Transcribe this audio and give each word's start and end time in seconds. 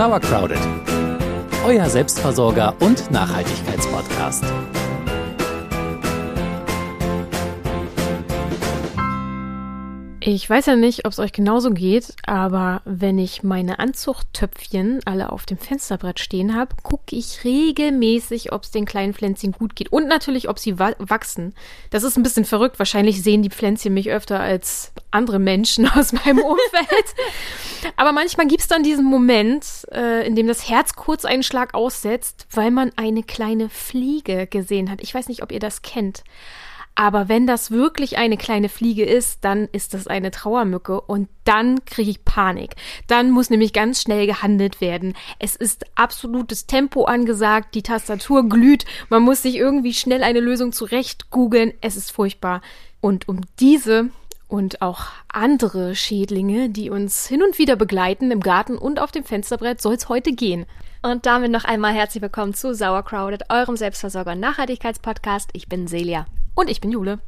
Sauercrowded, 0.00 0.56
euer 1.62 1.90
Selbstversorger 1.90 2.74
und 2.80 3.10
Nachhaltigkeitspodcast. 3.10 4.44
Ich 10.22 10.48
weiß 10.50 10.66
ja 10.66 10.76
nicht, 10.76 11.06
ob 11.06 11.12
es 11.12 11.18
euch 11.18 11.32
genauso 11.32 11.70
geht, 11.70 12.14
aber 12.26 12.82
wenn 12.84 13.18
ich 13.18 13.42
meine 13.42 13.78
Anzuchttöpfchen 13.78 15.00
alle 15.06 15.32
auf 15.32 15.46
dem 15.46 15.56
Fensterbrett 15.56 16.20
stehen 16.20 16.54
habe, 16.54 16.76
gucke 16.82 17.16
ich 17.16 17.42
regelmäßig, 17.42 18.52
ob 18.52 18.64
es 18.64 18.70
den 18.70 18.84
kleinen 18.84 19.14
Pflänzchen 19.14 19.52
gut 19.52 19.74
geht 19.74 19.90
und 19.90 20.08
natürlich, 20.08 20.50
ob 20.50 20.58
sie 20.58 20.78
wa 20.78 20.92
wachsen. 20.98 21.54
Das 21.88 22.02
ist 22.02 22.18
ein 22.18 22.22
bisschen 22.22 22.44
verrückt. 22.44 22.78
Wahrscheinlich 22.78 23.22
sehen 23.22 23.42
die 23.42 23.48
Pflänzchen 23.48 23.94
mich 23.94 24.10
öfter 24.10 24.40
als 24.40 24.92
andere 25.10 25.38
Menschen 25.38 25.88
aus 25.94 26.12
meinem 26.12 26.40
Umfeld. 26.40 27.14
aber 27.96 28.12
manchmal 28.12 28.46
gibt 28.46 28.60
es 28.60 28.68
dann 28.68 28.82
diesen 28.82 29.06
Moment, 29.06 29.64
äh, 29.90 30.26
in 30.26 30.36
dem 30.36 30.48
das 30.48 30.68
Herz 30.68 30.96
kurz 30.96 31.24
einen 31.24 31.42
Schlag 31.42 31.72
aussetzt, 31.72 32.46
weil 32.50 32.70
man 32.70 32.92
eine 32.96 33.22
kleine 33.22 33.70
Fliege 33.70 34.46
gesehen 34.46 34.90
hat. 34.90 35.00
Ich 35.00 35.14
weiß 35.14 35.28
nicht, 35.28 35.42
ob 35.42 35.50
ihr 35.50 35.60
das 35.60 35.80
kennt. 35.80 36.24
Aber 37.00 37.30
wenn 37.30 37.46
das 37.46 37.70
wirklich 37.70 38.18
eine 38.18 38.36
kleine 38.36 38.68
Fliege 38.68 39.06
ist, 39.06 39.38
dann 39.42 39.70
ist 39.72 39.94
das 39.94 40.06
eine 40.06 40.30
Trauermücke 40.30 41.00
und 41.00 41.30
dann 41.44 41.82
kriege 41.86 42.10
ich 42.10 42.26
Panik. 42.26 42.76
Dann 43.06 43.30
muss 43.30 43.48
nämlich 43.48 43.72
ganz 43.72 44.02
schnell 44.02 44.26
gehandelt 44.26 44.82
werden. 44.82 45.14
Es 45.38 45.56
ist 45.56 45.86
absolutes 45.94 46.66
Tempo 46.66 47.04
angesagt, 47.04 47.74
die 47.74 47.82
Tastatur 47.82 48.46
glüht, 48.46 48.84
man 49.08 49.22
muss 49.22 49.40
sich 49.40 49.56
irgendwie 49.56 49.94
schnell 49.94 50.22
eine 50.22 50.40
Lösung 50.40 50.72
zurecht 50.72 51.30
googeln. 51.30 51.72
Es 51.80 51.96
ist 51.96 52.12
furchtbar. 52.12 52.60
Und 53.00 53.28
um 53.30 53.40
diese 53.58 54.10
und 54.46 54.82
auch 54.82 55.06
andere 55.32 55.94
Schädlinge, 55.94 56.68
die 56.68 56.90
uns 56.90 57.26
hin 57.26 57.42
und 57.42 57.58
wieder 57.58 57.76
begleiten 57.76 58.30
im 58.30 58.40
Garten 58.40 58.76
und 58.76 59.00
auf 59.00 59.10
dem 59.10 59.24
Fensterbrett, 59.24 59.80
soll 59.80 59.94
es 59.94 60.10
heute 60.10 60.32
gehen. 60.32 60.66
Und 61.00 61.24
damit 61.24 61.50
noch 61.50 61.64
einmal 61.64 61.94
herzlich 61.94 62.20
willkommen 62.20 62.52
zu 62.52 62.74
Sauercrowded, 62.74 63.44
eurem 63.48 63.76
Selbstversorger- 63.76 64.34
Nachhaltigkeitspodcast. 64.34 65.48
Ich 65.54 65.66
bin 65.66 65.88
Celia. 65.88 66.26
Und 66.60 66.68
ich 66.68 66.82
bin 66.82 66.92
Jule. 66.92 67.20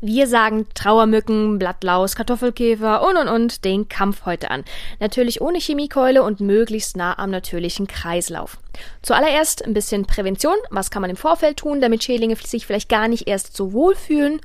Wir 0.00 0.28
sagen 0.28 0.68
Trauermücken, 0.74 1.58
Blattlaus, 1.58 2.14
Kartoffelkäfer 2.14 3.02
und 3.02 3.16
und 3.16 3.26
und 3.26 3.64
den 3.64 3.88
Kampf 3.88 4.26
heute 4.26 4.52
an. 4.52 4.62
Natürlich 5.00 5.40
ohne 5.40 5.58
Chemiekeule 5.58 6.22
und 6.22 6.38
möglichst 6.38 6.96
nah 6.96 7.18
am 7.18 7.30
natürlichen 7.30 7.88
Kreislauf. 7.88 8.58
Zuallererst 9.02 9.64
ein 9.64 9.74
bisschen 9.74 10.06
Prävention. 10.06 10.54
Was 10.70 10.92
kann 10.92 11.02
man 11.02 11.10
im 11.10 11.16
Vorfeld 11.16 11.56
tun, 11.56 11.80
damit 11.80 12.04
Schädlinge 12.04 12.36
sich 12.36 12.64
vielleicht 12.64 12.88
gar 12.88 13.08
nicht 13.08 13.26
erst 13.26 13.56
so 13.56 13.72
wohlfühlen? 13.72 14.40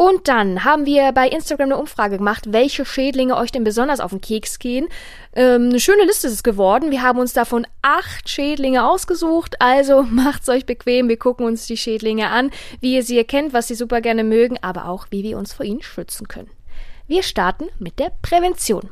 Und 0.00 0.28
dann 0.28 0.64
haben 0.64 0.86
wir 0.86 1.12
bei 1.12 1.28
Instagram 1.28 1.72
eine 1.72 1.76
Umfrage 1.76 2.16
gemacht, 2.16 2.54
welche 2.54 2.86
Schädlinge 2.86 3.36
euch 3.36 3.52
denn 3.52 3.64
besonders 3.64 4.00
auf 4.00 4.12
den 4.12 4.22
Keks 4.22 4.58
gehen. 4.58 4.88
Ähm, 5.34 5.68
eine 5.68 5.78
schöne 5.78 6.04
Liste 6.04 6.26
ist 6.26 6.32
es 6.32 6.42
geworden. 6.42 6.90
Wir 6.90 7.02
haben 7.02 7.18
uns 7.18 7.34
davon 7.34 7.66
acht 7.82 8.26
Schädlinge 8.26 8.88
ausgesucht. 8.88 9.60
Also 9.60 10.02
macht's 10.10 10.48
euch 10.48 10.64
bequem. 10.64 11.10
Wir 11.10 11.18
gucken 11.18 11.44
uns 11.44 11.66
die 11.66 11.76
Schädlinge 11.76 12.30
an, 12.30 12.50
wie 12.80 12.94
ihr 12.94 13.02
sie 13.02 13.18
erkennt, 13.18 13.52
was 13.52 13.68
sie 13.68 13.74
super 13.74 14.00
gerne 14.00 14.24
mögen, 14.24 14.56
aber 14.62 14.88
auch 14.88 15.06
wie 15.10 15.22
wir 15.22 15.36
uns 15.36 15.52
vor 15.52 15.66
ihnen 15.66 15.82
schützen 15.82 16.28
können. 16.28 16.48
Wir 17.06 17.22
starten 17.22 17.66
mit 17.78 17.98
der 17.98 18.10
Prävention. 18.22 18.88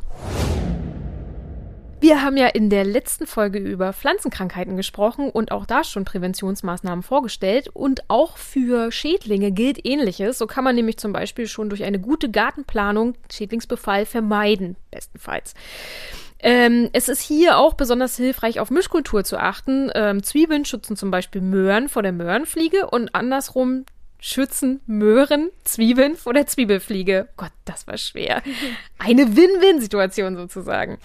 Wir 2.00 2.22
haben 2.22 2.36
ja 2.36 2.46
in 2.46 2.70
der 2.70 2.84
letzten 2.84 3.26
Folge 3.26 3.58
über 3.58 3.92
Pflanzenkrankheiten 3.92 4.76
gesprochen 4.76 5.30
und 5.30 5.50
auch 5.50 5.66
da 5.66 5.82
schon 5.82 6.04
Präventionsmaßnahmen 6.04 7.02
vorgestellt. 7.02 7.68
Und 7.72 8.08
auch 8.08 8.36
für 8.36 8.92
Schädlinge 8.92 9.50
gilt 9.50 9.84
ähnliches. 9.84 10.38
So 10.38 10.46
kann 10.46 10.62
man 10.62 10.76
nämlich 10.76 10.98
zum 10.98 11.12
Beispiel 11.12 11.48
schon 11.48 11.68
durch 11.70 11.82
eine 11.82 11.98
gute 11.98 12.30
Gartenplanung 12.30 13.14
Schädlingsbefall 13.32 14.06
vermeiden, 14.06 14.76
bestenfalls. 14.92 15.54
Ähm, 16.38 16.88
es 16.92 17.08
ist 17.08 17.20
hier 17.20 17.58
auch 17.58 17.74
besonders 17.74 18.16
hilfreich, 18.16 18.60
auf 18.60 18.70
Mischkultur 18.70 19.24
zu 19.24 19.36
achten. 19.36 19.90
Ähm, 19.96 20.22
Zwiebeln 20.22 20.64
schützen 20.64 20.96
zum 20.96 21.10
Beispiel 21.10 21.40
Möhren 21.40 21.88
vor 21.88 22.02
der 22.04 22.12
Möhrenfliege 22.12 22.88
und 22.88 23.12
andersrum 23.16 23.86
schützen 24.20 24.80
Möhren 24.86 25.50
Zwiebeln 25.64 26.16
vor 26.16 26.32
der 26.32 26.46
Zwiebelfliege. 26.46 27.28
Gott, 27.36 27.52
das 27.64 27.86
war 27.86 27.98
schwer. 27.98 28.42
Eine 28.98 29.36
Win-Win-Situation 29.36 30.36
sozusagen. 30.36 30.98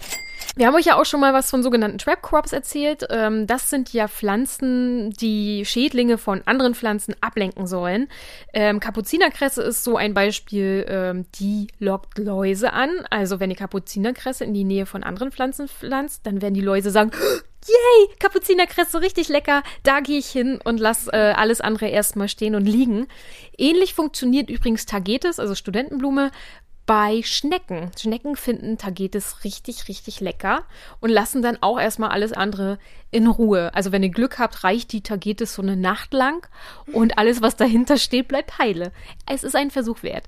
Wir 0.56 0.68
haben 0.68 0.74
euch 0.76 0.86
ja 0.86 0.96
auch 0.96 1.04
schon 1.04 1.18
mal 1.18 1.34
was 1.34 1.50
von 1.50 1.64
sogenannten 1.64 1.98
Trap 1.98 2.22
Crops 2.22 2.52
erzählt. 2.52 3.06
Ähm, 3.10 3.48
das 3.48 3.70
sind 3.70 3.92
ja 3.92 4.06
Pflanzen, 4.06 5.10
die 5.10 5.64
Schädlinge 5.64 6.16
von 6.16 6.42
anderen 6.46 6.76
Pflanzen 6.76 7.16
ablenken 7.20 7.66
sollen. 7.66 8.08
Ähm, 8.52 8.78
Kapuzinerkresse 8.78 9.62
ist 9.62 9.82
so 9.82 9.96
ein 9.96 10.14
Beispiel, 10.14 10.86
ähm, 10.88 11.26
die 11.34 11.66
lockt 11.80 12.18
Läuse 12.18 12.72
an. 12.72 12.90
Also 13.10 13.40
wenn 13.40 13.50
ihr 13.50 13.56
Kapuzinerkresse 13.56 14.44
in 14.44 14.54
die 14.54 14.64
Nähe 14.64 14.86
von 14.86 15.02
anderen 15.02 15.32
Pflanzen 15.32 15.66
pflanzt, 15.66 16.24
dann 16.24 16.40
werden 16.40 16.54
die 16.54 16.60
Läuse 16.60 16.90
sagen, 16.90 17.10
Yay, 17.66 18.16
Kapuzinerkresse, 18.18 19.00
richtig 19.00 19.28
lecker. 19.28 19.62
Da 19.84 20.00
gehe 20.00 20.18
ich 20.18 20.26
hin 20.26 20.60
und 20.62 20.78
lass 20.78 21.08
äh, 21.08 21.32
alles 21.34 21.62
andere 21.62 21.88
erstmal 21.88 22.28
stehen 22.28 22.54
und 22.54 22.66
liegen. 22.66 23.06
Ähnlich 23.56 23.94
funktioniert 23.94 24.50
übrigens 24.50 24.84
Tagetes, 24.84 25.40
also 25.40 25.54
Studentenblume, 25.54 26.30
bei 26.86 27.22
Schnecken. 27.22 27.90
Schnecken 27.98 28.36
finden 28.36 28.78
Tagetes 28.78 29.44
richtig, 29.44 29.88
richtig 29.88 30.20
lecker 30.20 30.64
und 31.00 31.10
lassen 31.10 31.42
dann 31.42 31.58
auch 31.62 31.80
erstmal 31.80 32.10
alles 32.10 32.32
andere 32.32 32.78
in 33.10 33.26
Ruhe. 33.26 33.74
Also 33.74 33.92
wenn 33.92 34.02
ihr 34.02 34.10
Glück 34.10 34.38
habt, 34.38 34.64
reicht 34.64 34.92
die 34.92 35.02
Tagetes 35.02 35.54
so 35.54 35.62
eine 35.62 35.76
Nacht 35.76 36.12
lang 36.12 36.46
und 36.92 37.18
alles, 37.18 37.42
was 37.42 37.56
dahinter 37.56 37.96
steht, 37.96 38.28
bleibt 38.28 38.58
heile. 38.58 38.92
Es 39.26 39.44
ist 39.44 39.56
ein 39.56 39.70
Versuch 39.70 40.02
wert. 40.02 40.26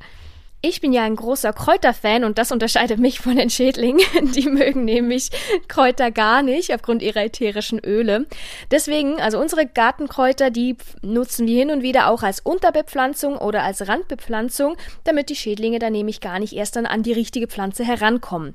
Ich 0.62 0.80
bin 0.80 0.92
ja 0.92 1.04
ein 1.04 1.16
großer 1.16 1.52
Kräuterfan 1.52 2.24
und 2.24 2.38
das 2.38 2.50
unterscheidet 2.50 2.98
mich 2.98 3.20
von 3.20 3.36
den 3.36 3.50
Schädlingen. 3.50 4.04
Die 4.34 4.48
mögen 4.48 4.84
nämlich 4.84 5.30
Kräuter 5.68 6.10
gar 6.10 6.42
nicht 6.42 6.74
aufgrund 6.74 7.02
ihrer 7.02 7.24
ätherischen 7.24 7.78
Öle. 7.78 8.26
Deswegen, 8.70 9.20
also 9.20 9.38
unsere 9.38 9.66
Gartenkräuter, 9.66 10.50
die 10.50 10.76
nutzen 11.02 11.46
wir 11.46 11.58
hin 11.58 11.70
und 11.70 11.82
wieder 11.82 12.08
auch 12.08 12.22
als 12.22 12.40
Unterbepflanzung 12.40 13.36
oder 13.36 13.62
als 13.62 13.86
Randbepflanzung, 13.86 14.76
damit 15.04 15.28
die 15.28 15.36
Schädlinge 15.36 15.78
dann 15.78 15.92
nämlich 15.92 16.20
gar 16.20 16.38
nicht 16.38 16.54
erst 16.54 16.76
dann 16.76 16.86
an 16.86 17.02
die 17.02 17.12
richtige 17.12 17.46
Pflanze 17.46 17.84
herankommen. 17.84 18.54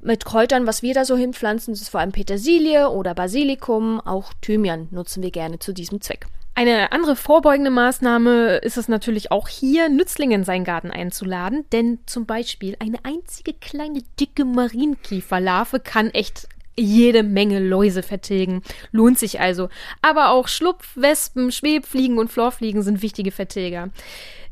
Mit 0.00 0.24
Kräutern, 0.24 0.66
was 0.66 0.82
wir 0.82 0.94
da 0.94 1.04
so 1.04 1.16
hinpflanzen, 1.16 1.74
ist 1.74 1.88
vor 1.88 2.00
allem 2.00 2.12
Petersilie 2.12 2.90
oder 2.90 3.14
Basilikum, 3.14 4.00
auch 4.00 4.32
Thymian 4.42 4.86
nutzen 4.92 5.22
wir 5.22 5.32
gerne 5.32 5.58
zu 5.58 5.72
diesem 5.72 6.00
Zweck. 6.00 6.26
Eine 6.58 6.90
andere 6.90 7.14
vorbeugende 7.14 7.70
Maßnahme 7.70 8.56
ist 8.56 8.76
es 8.76 8.88
natürlich 8.88 9.30
auch 9.30 9.46
hier, 9.46 9.88
Nützlinge 9.88 10.34
in 10.34 10.42
seinen 10.42 10.64
Garten 10.64 10.90
einzuladen, 10.90 11.64
denn 11.70 12.00
zum 12.06 12.26
Beispiel 12.26 12.74
eine 12.80 12.98
einzige 13.04 13.52
kleine 13.52 14.02
dicke 14.18 14.44
Marienkieferlarve 14.44 15.78
kann 15.78 16.10
echt 16.10 16.48
jede 16.76 17.22
Menge 17.22 17.60
Läuse 17.60 18.02
vertilgen. 18.02 18.62
Lohnt 18.90 19.20
sich 19.20 19.38
also. 19.38 19.68
Aber 20.02 20.30
auch 20.30 20.48
Schlupfwespen, 20.48 21.52
Schwebfliegen 21.52 22.18
und 22.18 22.32
Florfliegen 22.32 22.82
sind 22.82 23.02
wichtige 23.02 23.30
Vertilger. 23.30 23.90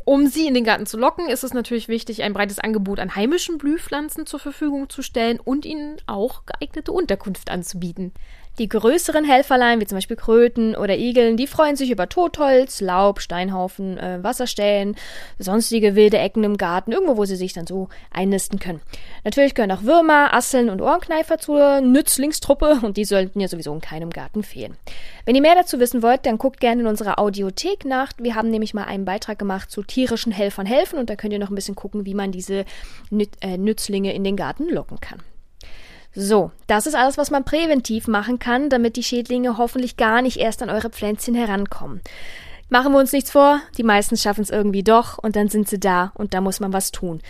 Um 0.04 0.28
sie 0.28 0.46
in 0.46 0.54
den 0.54 0.62
Garten 0.62 0.86
zu 0.86 0.98
locken, 0.98 1.28
ist 1.28 1.42
es 1.42 1.54
natürlich 1.54 1.88
wichtig, 1.88 2.22
ein 2.22 2.34
breites 2.34 2.60
Angebot 2.60 3.00
an 3.00 3.16
heimischen 3.16 3.58
Blühpflanzen 3.58 4.26
zur 4.26 4.38
Verfügung 4.38 4.88
zu 4.88 5.02
stellen 5.02 5.40
und 5.40 5.66
ihnen 5.66 5.96
auch 6.06 6.46
geeignete 6.46 6.92
Unterkunft 6.92 7.50
anzubieten. 7.50 8.12
Die 8.58 8.68
größeren 8.68 9.24
Helferlein, 9.24 9.80
wie 9.80 9.86
zum 9.86 9.96
Beispiel 9.96 10.16
Kröten 10.16 10.74
oder 10.74 10.96
Igeln, 10.96 11.36
die 11.36 11.46
freuen 11.46 11.76
sich 11.76 11.90
über 11.90 12.08
Totholz, 12.08 12.80
Laub, 12.80 13.20
Steinhaufen, 13.20 13.98
äh, 13.98 14.22
Wasserstellen, 14.22 14.96
sonstige 15.38 15.94
wilde 15.94 16.16
Ecken 16.16 16.42
im 16.42 16.56
Garten, 16.56 16.92
irgendwo, 16.92 17.18
wo 17.18 17.26
sie 17.26 17.36
sich 17.36 17.52
dann 17.52 17.66
so 17.66 17.88
einnisten 18.10 18.58
können. 18.58 18.80
Natürlich 19.24 19.54
gehören 19.54 19.72
auch 19.72 19.82
Würmer, 19.82 20.32
Asseln 20.32 20.70
und 20.70 20.80
Ohrenkneifer 20.80 21.36
zur 21.36 21.82
Nützlingstruppe 21.82 22.80
und 22.82 22.96
die 22.96 23.04
sollten 23.04 23.40
ja 23.40 23.48
sowieso 23.48 23.74
in 23.74 23.82
keinem 23.82 24.10
Garten 24.10 24.42
fehlen. 24.42 24.76
Wenn 25.26 25.34
ihr 25.34 25.42
mehr 25.42 25.54
dazu 25.54 25.78
wissen 25.78 26.02
wollt, 26.02 26.24
dann 26.24 26.38
guckt 26.38 26.60
gerne 26.60 26.80
in 26.80 26.86
unserer 26.86 27.18
Audiothek 27.18 27.84
nach. 27.84 28.12
Wir 28.16 28.34
haben 28.36 28.48
nämlich 28.48 28.72
mal 28.72 28.84
einen 28.84 29.04
Beitrag 29.04 29.38
gemacht 29.38 29.70
zu 29.70 29.82
tierischen 29.82 30.32
Helfern 30.32 30.66
helfen 30.66 30.98
und 30.98 31.10
da 31.10 31.16
könnt 31.16 31.34
ihr 31.34 31.38
noch 31.38 31.50
ein 31.50 31.54
bisschen 31.54 31.74
gucken, 31.74 32.06
wie 32.06 32.14
man 32.14 32.32
diese 32.32 32.64
äh, 33.40 33.58
Nützlinge 33.58 34.14
in 34.14 34.24
den 34.24 34.36
Garten 34.36 34.68
locken 34.70 34.98
kann. 35.00 35.20
So, 36.18 36.50
das 36.66 36.86
ist 36.86 36.94
alles, 36.94 37.18
was 37.18 37.30
man 37.30 37.44
präventiv 37.44 38.08
machen 38.08 38.38
kann, 38.38 38.70
damit 38.70 38.96
die 38.96 39.02
Schädlinge 39.02 39.58
hoffentlich 39.58 39.98
gar 39.98 40.22
nicht 40.22 40.38
erst 40.38 40.62
an 40.62 40.70
eure 40.70 40.88
Pflänzchen 40.88 41.34
herankommen. 41.34 42.00
Machen 42.70 42.92
wir 42.92 42.98
uns 42.98 43.12
nichts 43.12 43.30
vor, 43.30 43.60
die 43.76 43.82
meisten 43.82 44.16
schaffen 44.16 44.40
es 44.40 44.48
irgendwie 44.48 44.82
doch 44.82 45.18
und 45.18 45.36
dann 45.36 45.48
sind 45.48 45.68
sie 45.68 45.78
da 45.78 46.12
und 46.14 46.32
da 46.32 46.40
muss 46.40 46.58
man 46.58 46.72
was 46.72 46.90
tun. 46.90 47.20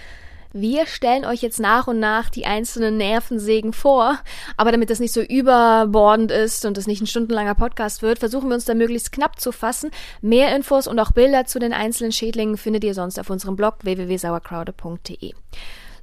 Wir 0.53 0.87
stellen 0.87 1.25
euch 1.25 1.43
jetzt 1.43 1.59
nach 1.59 1.88
und 1.88 1.99
nach 1.99 2.31
die 2.31 2.47
einzelnen 2.47 2.97
Nervensägen 2.97 3.73
vor, 3.73 4.21
aber 4.56 4.71
damit 4.71 4.88
das 4.88 5.00
nicht 5.00 5.12
so 5.12 5.21
überbordend 5.21 6.31
ist 6.31 6.65
und 6.65 6.79
es 6.79 6.87
nicht 6.87 7.03
ein 7.03 7.09
stundenlanger 7.09 7.56
Podcast 7.56 8.03
wird, 8.03 8.21
versuchen 8.21 8.49
wir 8.49 8.55
uns 8.55 8.67
da 8.67 8.75
möglichst 8.75 9.11
knapp 9.11 9.41
zu 9.41 9.50
fassen. 9.50 9.91
Mehr 10.23 10.55
Infos 10.55 10.87
und 10.87 11.00
auch 11.00 11.11
Bilder 11.11 11.44
zu 11.44 11.59
den 11.59 11.73
einzelnen 11.73 12.12
Schädlingen 12.12 12.56
findet 12.56 12.85
ihr 12.85 12.94
sonst 12.94 13.19
auf 13.19 13.31
unserem 13.31 13.56
Blog 13.56 13.79
www.sauerkraude.de. 13.83 15.33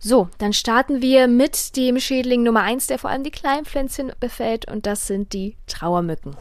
So, 0.06 0.28
dann 0.38 0.52
starten 0.52 1.02
wir 1.02 1.30
mit 1.30 1.78
dem 1.78 1.98
Schädling 1.98 2.44
Nummer 2.44 2.62
eins, 2.62 2.88
der 2.88 3.00
vor 3.00 3.10
allem 3.10 3.24
die 3.24 3.32
kleinen 3.32 3.64
Pflänzchen 3.64 4.12
befällt, 4.20 4.70
und 4.70 4.86
das 4.86 5.08
sind 5.08 5.32
die 5.32 5.56
Trauermücken. 5.66 6.36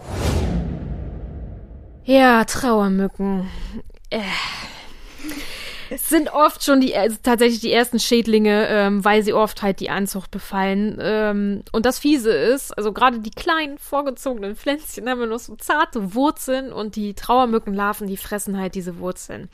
Ja, 2.05 2.45
Trauermücken. 2.45 3.49
Äh. 4.11 4.19
Es 5.95 6.09
sind 6.09 6.33
oft 6.33 6.65
schon 6.65 6.81
die, 6.81 6.97
also 6.97 7.19
tatsächlich 7.23 7.61
die 7.61 7.71
ersten 7.71 7.99
Schädlinge, 7.99 8.67
ähm, 8.69 9.05
weil 9.05 9.23
sie 9.23 9.35
oft 9.35 9.61
halt 9.61 9.79
die 9.79 9.91
Anzucht 9.91 10.31
befallen. 10.31 10.97
Ähm, 10.99 11.63
und 11.71 11.85
das 11.85 11.99
Fiese 11.99 12.33
ist, 12.33 12.77
also 12.79 12.93
gerade 12.93 13.19
die 13.19 13.31
kleinen, 13.31 13.77
vorgezogenen 13.77 14.57
Pflänzchen 14.57 15.07
haben 15.07 15.29
noch 15.29 15.39
so 15.39 15.55
zarte 15.57 16.15
Wurzeln 16.15 16.73
und 16.73 16.97
die 16.97 17.13
Trauermückenlarven, 17.13 18.07
die 18.07 18.17
fressen 18.17 18.59
halt 18.59 18.75
diese 18.75 19.01
Wurzeln. 19.01 19.51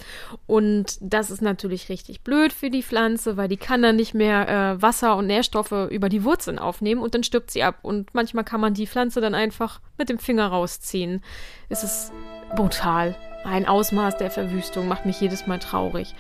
Und 0.47 0.99
das 1.01 1.33
ist 1.33 1.43
natürlich 1.43 1.89
richtig 1.89 2.21
blöd 2.21 2.53
für 2.53 2.71
die 2.71 2.85
Pflanze, 2.85 3.37
weil 3.37 3.49
die 3.49 3.57
kann 3.57 3.83
dann 3.83 3.97
nicht 3.97 4.15
mehr 4.15 4.49
äh, 4.49 4.81
Wasser 4.81 5.17
und 5.17 5.27
Nährstoffe 5.27 5.89
über 5.91 6.09
die 6.09 6.23
Wurzeln 6.23 6.61
aufnehmen 6.61 7.03
und 7.03 7.17
dann 7.17 7.25
stirbt 7.25 7.51
sie 7.51 7.65
ab. 7.65 7.79
Und 7.83 8.15
manchmal 8.15 8.45
kann 8.45 8.61
man 8.61 8.75
die 8.75 8.87
Pflanze 8.87 9.21
dann 9.21 9.35
einfach 9.35 9.81
mit 9.97 10.09
dem 10.09 10.21
Finger 10.21 10.47
rausziehen. 10.47 11.21
Es 11.69 11.83
ist 11.83 12.13
brutal. 12.55 13.17
Ein 13.45 13.67
Ausmaß 13.67 14.17
der 14.17 14.31
Verwüstung 14.31 14.89
macht 14.89 15.07
mich 15.07 15.21
jedes 15.21 15.47
Mal 15.47 15.59
traurig. 15.59 16.15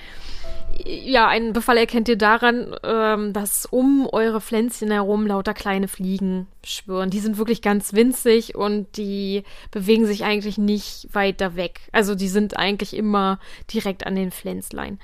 Ja, 0.84 1.26
einen 1.26 1.52
Befall 1.52 1.76
erkennt 1.76 2.08
ihr 2.08 2.16
daran, 2.16 2.74
ähm, 2.84 3.32
dass 3.32 3.66
um 3.66 4.08
eure 4.12 4.40
Pflänzchen 4.40 4.90
herum 4.90 5.26
lauter 5.26 5.54
kleine 5.54 5.88
Fliegen 5.88 6.46
schwirren. 6.64 7.10
Die 7.10 7.18
sind 7.18 7.36
wirklich 7.36 7.62
ganz 7.62 7.94
winzig 7.94 8.54
und 8.54 8.96
die 8.96 9.42
bewegen 9.70 10.06
sich 10.06 10.24
eigentlich 10.24 10.56
nicht 10.56 11.08
weiter 11.12 11.56
weg. 11.56 11.80
Also 11.90 12.14
die 12.14 12.28
sind 12.28 12.56
eigentlich 12.56 12.94
immer 12.94 13.40
direkt 13.72 14.06
an 14.06 14.14
den 14.14 14.30
Pflänzlein. 14.30 15.00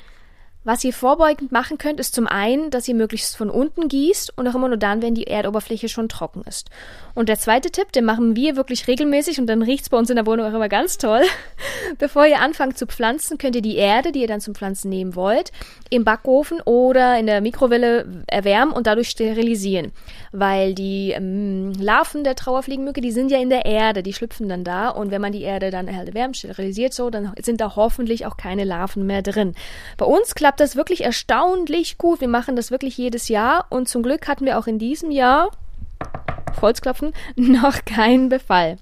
Was 0.67 0.83
ihr 0.83 0.95
vorbeugend 0.95 1.53
machen 1.53 1.77
könnt, 1.77 2.01
ist 2.01 2.15
zum 2.15 2.27
einen, 2.27 2.71
dass 2.71 2.89
ihr 2.89 2.95
möglichst 2.95 3.37
von 3.37 3.51
unten 3.51 3.87
gießt 3.87 4.39
und 4.39 4.49
auch 4.49 4.55
immer 4.55 4.69
nur 4.69 4.79
dann, 4.79 5.03
wenn 5.03 5.15
die 5.15 5.27
Erdoberfläche 5.27 5.91
schon 5.91 6.09
trocken 6.09 6.43
ist. 6.49 6.71
Und 7.15 7.29
der 7.29 7.39
zweite 7.39 7.71
Tipp, 7.71 7.93
den 7.93 8.07
machen 8.07 8.35
wir 8.35 8.57
wirklich 8.57 8.89
regelmäßig 8.89 9.39
und 9.39 9.47
dann 9.47 9.61
riecht's 9.61 9.91
bei 9.91 9.99
uns 9.99 10.09
in 10.09 10.17
der 10.17 10.25
Wohnung 10.25 10.47
auch 10.47 10.55
immer 10.55 10.71
ganz 10.71 10.97
toll. 10.97 11.21
Bevor 11.99 12.27
ihr 12.27 12.41
anfangt 12.41 12.79
zu 12.79 12.87
pflanzen, 12.87 13.37
könnt 13.37 13.57
ihr 13.57 13.63
die 13.63 13.77
Erde, 13.77 14.11
die 14.11 14.23
ihr 14.23 14.27
dann 14.27 14.41
zum 14.41 14.55
Pflanzen 14.55 14.89
nehmen 14.89 15.15
wollt, 15.15 15.53
im 15.91 16.03
Backofen 16.03 16.63
oder 16.63 17.19
in 17.19 17.27
der 17.27 17.43
Mikrowelle 17.43 18.25
erwärmen 18.27 18.73
und 18.73 18.87
dadurch 18.87 19.11
sterilisieren. 19.11 19.93
Weil 20.33 20.75
die 20.75 21.11
ähm, 21.11 21.73
Larven 21.79 22.25
der 22.25 22.37
Trauerfliegenmücke, 22.37 23.03
die 23.03 23.13
sind 23.13 23.31
ja 23.31 23.39
in 23.39 23.51
der 23.51 23.67
Erde, 23.67 24.03
die 24.03 24.15
schlüpfen 24.15 24.49
dann 24.49 24.65
da 24.65 24.89
und 24.89 25.11
wenn 25.11 25.21
man 25.21 25.33
die 25.33 25.43
Erde 25.43 25.71
dann 25.71 25.89
erwärmt, 25.89 26.39
sterilisiert 26.39 26.95
so, 26.95 27.11
dann 27.11 27.35
sind 27.43 27.61
da 27.61 27.77
hoffentlich 27.77 28.25
auch 28.25 28.39
keine 28.39 28.65
Larven 28.65 29.05
mehr 29.05 29.21
drin. 29.21 29.55
Bei 29.99 30.07
uns 30.07 30.35
klappt 30.35 30.54
das 30.61 30.77
wirklich 30.77 31.05
erstaunlich 31.05 31.99
gut. 31.99 32.21
Wir 32.21 32.29
machen 32.29 32.57
das 32.57 32.71
wirklich 32.71 32.97
jedes 32.97 33.29
Jahr 33.29 33.67
und 33.71 33.89
zum 33.89 34.03
Glück 34.03 34.29
hatten 34.29 34.45
wir 34.45 34.59
auch 34.59 34.67
in 34.67 34.79
diesem 34.79 35.11
Jahr 35.11 35.51
Holzklopfen, 36.61 37.13
noch 37.37 37.85
kein 37.85 38.29
Befall. 38.29 38.77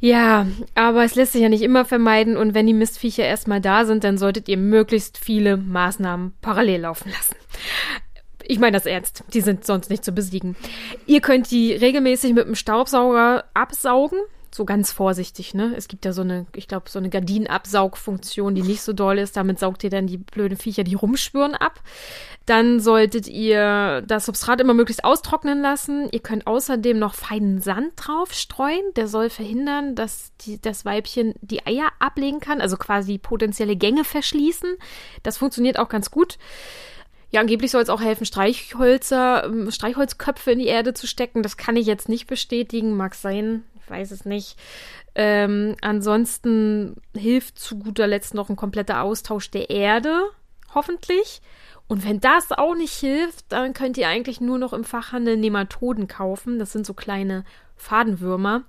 Ja, 0.00 0.46
aber 0.74 1.04
es 1.04 1.14
lässt 1.14 1.32
sich 1.32 1.42
ja 1.42 1.50
nicht 1.50 1.62
immer 1.62 1.84
vermeiden 1.84 2.38
und 2.38 2.54
wenn 2.54 2.66
die 2.66 2.72
Mistviecher 2.72 3.24
erstmal 3.24 3.60
da 3.60 3.84
sind, 3.84 4.02
dann 4.02 4.16
solltet 4.16 4.48
ihr 4.48 4.56
möglichst 4.56 5.18
viele 5.18 5.58
Maßnahmen 5.58 6.32
parallel 6.40 6.80
laufen 6.82 7.10
lassen. 7.10 7.36
Ich 8.44 8.58
meine 8.58 8.72
das 8.72 8.86
ernst, 8.86 9.24
die 9.34 9.42
sind 9.42 9.66
sonst 9.66 9.90
nicht 9.90 10.04
zu 10.04 10.12
besiegen. 10.12 10.56
Ihr 11.06 11.20
könnt 11.20 11.50
die 11.50 11.72
regelmäßig 11.74 12.32
mit 12.32 12.46
dem 12.46 12.54
Staubsauger 12.54 13.44
absaugen, 13.52 14.18
so 14.54 14.64
ganz 14.64 14.90
vorsichtig, 14.90 15.54
ne? 15.54 15.74
Es 15.76 15.86
gibt 15.88 16.04
ja 16.04 16.12
so 16.12 16.22
eine, 16.22 16.46
ich 16.54 16.66
glaube, 16.66 16.90
so 16.90 16.98
eine 16.98 17.10
Gardinenabsaugfunktion, 17.10 18.54
die 18.54 18.62
nicht 18.62 18.82
so 18.82 18.92
doll 18.92 19.18
ist. 19.18 19.36
Damit 19.36 19.58
saugt 19.58 19.84
ihr 19.84 19.90
dann 19.90 20.06
die 20.06 20.18
blöden 20.18 20.58
Viecher, 20.58 20.84
die 20.84 20.94
rumspüren, 20.94 21.54
ab. 21.54 21.80
Dann 22.46 22.80
solltet 22.80 23.28
ihr 23.28 24.02
das 24.06 24.26
Substrat 24.26 24.60
immer 24.60 24.74
möglichst 24.74 25.04
austrocknen 25.04 25.60
lassen. 25.62 26.08
Ihr 26.10 26.20
könnt 26.20 26.46
außerdem 26.46 26.98
noch 26.98 27.14
feinen 27.14 27.60
Sand 27.60 27.92
drauf 27.96 28.32
streuen. 28.32 28.82
Der 28.96 29.06
soll 29.06 29.30
verhindern, 29.30 29.94
dass 29.94 30.32
die, 30.40 30.60
das 30.60 30.84
Weibchen 30.84 31.34
die 31.40 31.64
Eier 31.66 31.90
ablegen 31.98 32.40
kann, 32.40 32.60
also 32.60 32.76
quasi 32.76 33.18
potenzielle 33.18 33.76
Gänge 33.76 34.04
verschließen. 34.04 34.76
Das 35.22 35.38
funktioniert 35.38 35.78
auch 35.78 35.88
ganz 35.88 36.10
gut. 36.10 36.38
Ja, 37.32 37.40
angeblich 37.40 37.70
soll 37.70 37.82
es 37.82 37.90
auch 37.90 38.00
helfen, 38.00 38.26
Streichhölzer, 38.26 39.44
ähm, 39.44 39.70
Streichholzköpfe 39.70 40.50
in 40.50 40.58
die 40.58 40.66
Erde 40.66 40.94
zu 40.94 41.06
stecken. 41.06 41.44
Das 41.44 41.56
kann 41.56 41.76
ich 41.76 41.86
jetzt 41.86 42.08
nicht 42.08 42.26
bestätigen, 42.26 42.96
mag 42.96 43.14
sein 43.14 43.62
weiß 43.90 44.12
es 44.12 44.24
nicht. 44.24 44.56
Ähm, 45.14 45.76
ansonsten 45.80 46.96
hilft 47.16 47.58
zu 47.58 47.78
guter 47.78 48.06
Letzt 48.06 48.34
noch 48.34 48.48
ein 48.48 48.56
kompletter 48.56 49.02
Austausch 49.02 49.50
der 49.50 49.70
Erde, 49.70 50.30
hoffentlich. 50.74 51.42
Und 51.88 52.04
wenn 52.04 52.20
das 52.20 52.52
auch 52.52 52.76
nicht 52.76 52.94
hilft, 52.94 53.46
dann 53.48 53.74
könnt 53.74 53.98
ihr 53.98 54.06
eigentlich 54.06 54.40
nur 54.40 54.58
noch 54.58 54.72
im 54.72 54.84
Fachhandel 54.84 55.36
Nematoden 55.36 56.06
kaufen. 56.06 56.60
Das 56.60 56.70
sind 56.70 56.86
so 56.86 56.94
kleine 56.94 57.44
Fadenwürmer. 57.76 58.62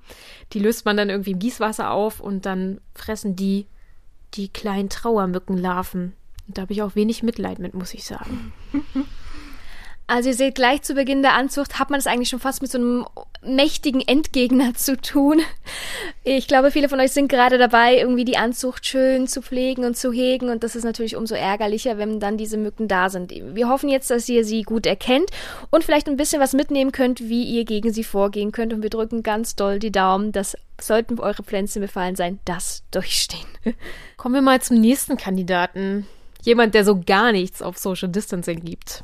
Die 0.54 0.60
löst 0.60 0.86
man 0.86 0.98
dann 0.98 1.12
irgendwie 1.12 1.32
im 1.32 1.40
Gießwasser 1.40 1.92
auf 1.92 2.20
und 2.20 2.48
dann 2.48 2.82
fressen 2.96 3.36
die 3.36 3.68
die 4.34 4.50
kleinen 4.50 4.90
Trauermückenlarven. 4.90 6.14
Und 6.48 6.58
da 6.58 6.64
habe 6.64 6.74
ich 6.74 6.82
auch 6.82 6.96
wenig 6.96 7.22
Mitleid 7.22 7.60
mit, 7.60 7.74
muss 7.76 7.94
ich 7.94 8.06
sagen. 8.06 8.54
Also 10.12 10.28
ihr 10.28 10.36
seht, 10.36 10.56
gleich 10.56 10.82
zu 10.82 10.94
Beginn 10.94 11.22
der 11.22 11.36
Anzucht 11.36 11.80
hat 11.80 11.90
man 11.90 11.98
es 11.98 12.06
eigentlich 12.06 12.28
schon 12.28 12.42
fast 12.42 12.62
mit 12.62 12.70
so 12.70 12.78
einem 12.78 13.06
mächtigen 13.42 14.02
Endgegner 14.02 14.74
zu 14.76 14.98
tun. 14.98 15.40
Ich 16.26 16.50
glaube, 16.50 16.70
viele 16.70 16.90
von 16.90 17.00
euch 17.00 17.14
sind 17.14 17.30
gerade 17.30 17.58
dabei, 17.58 17.98
irgendwie 17.98 18.26
die 18.26 18.36
Anzucht 18.36 18.86
schön 18.86 19.26
zu 19.28 19.42
pflegen 19.42 19.86
und 19.86 19.96
zu 19.96 20.12
hegen 20.12 20.50
und 20.50 20.66
das 20.66 20.76
ist 20.76 20.84
natürlich 20.84 21.16
umso 21.16 21.36
ärgerlicher, 21.36 21.98
wenn 21.98 22.20
dann 22.20 22.36
diese 22.36 22.58
Mücken 22.58 22.90
da 22.90 23.10
sind. 23.10 23.32
Wir 23.32 23.70
hoffen 23.70 23.88
jetzt, 23.88 24.12
dass 24.12 24.28
ihr 24.28 24.44
sie 24.44 24.64
gut 24.64 24.86
erkennt 24.86 25.30
und 25.70 25.86
vielleicht 25.86 26.10
ein 26.10 26.18
bisschen 26.18 26.42
was 26.42 26.52
mitnehmen 26.52 26.92
könnt, 26.92 27.22
wie 27.22 27.44
ihr 27.44 27.64
gegen 27.64 27.94
sie 27.94 28.04
vorgehen 28.04 28.52
könnt 28.52 28.74
und 28.74 28.84
wir 28.84 28.90
drücken 28.90 29.24
ganz 29.24 29.56
doll 29.56 29.80
die 29.80 29.94
Daumen, 29.94 30.34
dass 30.34 30.58
sollten 30.82 31.22
eure 31.22 31.44
Pflänzchen 31.44 31.82
befallen 31.82 32.18
sein, 32.18 32.40
das 32.44 32.84
durchstehen. 32.92 33.48
Kommen 34.18 34.36
wir 34.36 34.42
mal 34.42 34.62
zum 34.62 34.82
nächsten 34.82 35.16
Kandidaten. 35.16 36.06
Jemand, 36.42 36.74
der 36.74 36.84
so 36.84 37.00
gar 37.00 37.32
nichts 37.32 37.62
auf 37.62 37.78
Social 37.78 38.10
Distancing 38.10 38.60
gibt. 38.60 39.04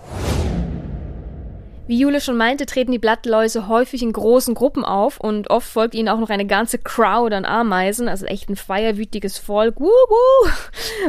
Wie 1.87 1.97
Jule 1.97 2.19
schon 2.19 2.35
meinte, 2.35 2.65
treten 2.65 2.91
die 2.91 2.99
Blattläuse 2.99 3.69
häufig 3.69 4.01
in 4.01 4.11
großen 4.11 4.53
Gruppen 4.53 4.83
auf 4.83 5.21
und 5.21 5.49
oft 5.49 5.69
folgt 5.69 5.95
ihnen 5.95 6.09
auch 6.09 6.19
noch 6.19 6.29
eine 6.29 6.45
ganze 6.45 6.79
Crowd 6.79 7.33
an 7.33 7.45
Ameisen, 7.45 8.09
also 8.09 8.25
echt 8.25 8.49
ein 8.49 8.57
feierwütiges 8.57 9.37
Volk. 9.37 9.79
Wuhu! 9.79 10.51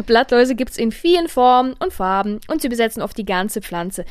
Blattläuse 0.07 0.55
gibt's 0.55 0.79
in 0.79 0.93
vielen 0.93 1.27
Formen 1.27 1.75
und 1.81 1.93
Farben 1.93 2.39
und 2.47 2.63
sie 2.63 2.69
besetzen 2.69 3.03
oft 3.03 3.19
die 3.19 3.25
ganze 3.25 3.61
Pflanze. 3.61 4.05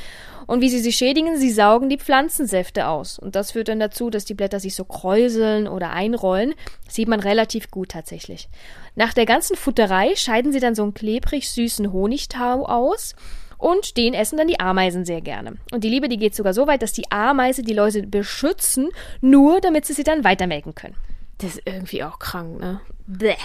Und 0.45 0.59
wie 0.59 0.69
sie 0.69 0.79
sie 0.79 0.91
schädigen, 0.91 1.37
sie 1.37 1.51
saugen 1.51 1.87
die 1.87 1.99
Pflanzensäfte 1.99 2.87
aus. 2.87 3.17
Und 3.17 3.35
das 3.35 3.51
führt 3.51 3.69
dann 3.69 3.79
dazu, 3.79 4.09
dass 4.09 4.25
die 4.25 4.33
Blätter 4.33 4.59
sich 4.59 4.75
so 4.75 4.83
kräuseln 4.83 5.69
oder 5.69 5.91
einrollen. 5.91 6.53
Sieht 6.89 7.07
man 7.07 7.21
relativ 7.21 7.71
gut 7.71 7.91
tatsächlich. 7.91 8.49
Nach 8.95 9.13
der 9.13 9.25
ganzen 9.25 9.55
Futterei 9.55 10.15
scheiden 10.15 10.51
sie 10.51 10.59
dann 10.59 10.75
so 10.75 10.83
einen 10.83 10.93
klebrig 10.93 11.49
süßen 11.49 11.93
Honigtau 11.93 12.65
aus. 12.65 13.15
Und 13.57 13.97
den 13.97 14.13
essen 14.13 14.37
dann 14.37 14.47
die 14.47 14.59
Ameisen 14.59 15.05
sehr 15.05 15.21
gerne. 15.21 15.57
Und 15.71 15.83
die 15.83 15.89
Liebe, 15.89 16.09
die 16.09 16.17
geht 16.17 16.35
sogar 16.35 16.53
so 16.53 16.67
weit, 16.67 16.81
dass 16.81 16.93
die 16.93 17.11
Ameise 17.11 17.63
die 17.63 17.73
Läuse 17.73 18.03
beschützen, 18.03 18.89
nur 19.21 19.61
damit 19.61 19.85
sie 19.85 19.93
sie 19.93 20.03
dann 20.03 20.23
weitermelken 20.23 20.75
können. 20.75 20.95
Das 21.39 21.55
ist 21.55 21.61
irgendwie 21.65 22.03
auch 22.03 22.19
krank, 22.19 22.59
ne? 22.59 22.81
Bäh. 23.09 23.35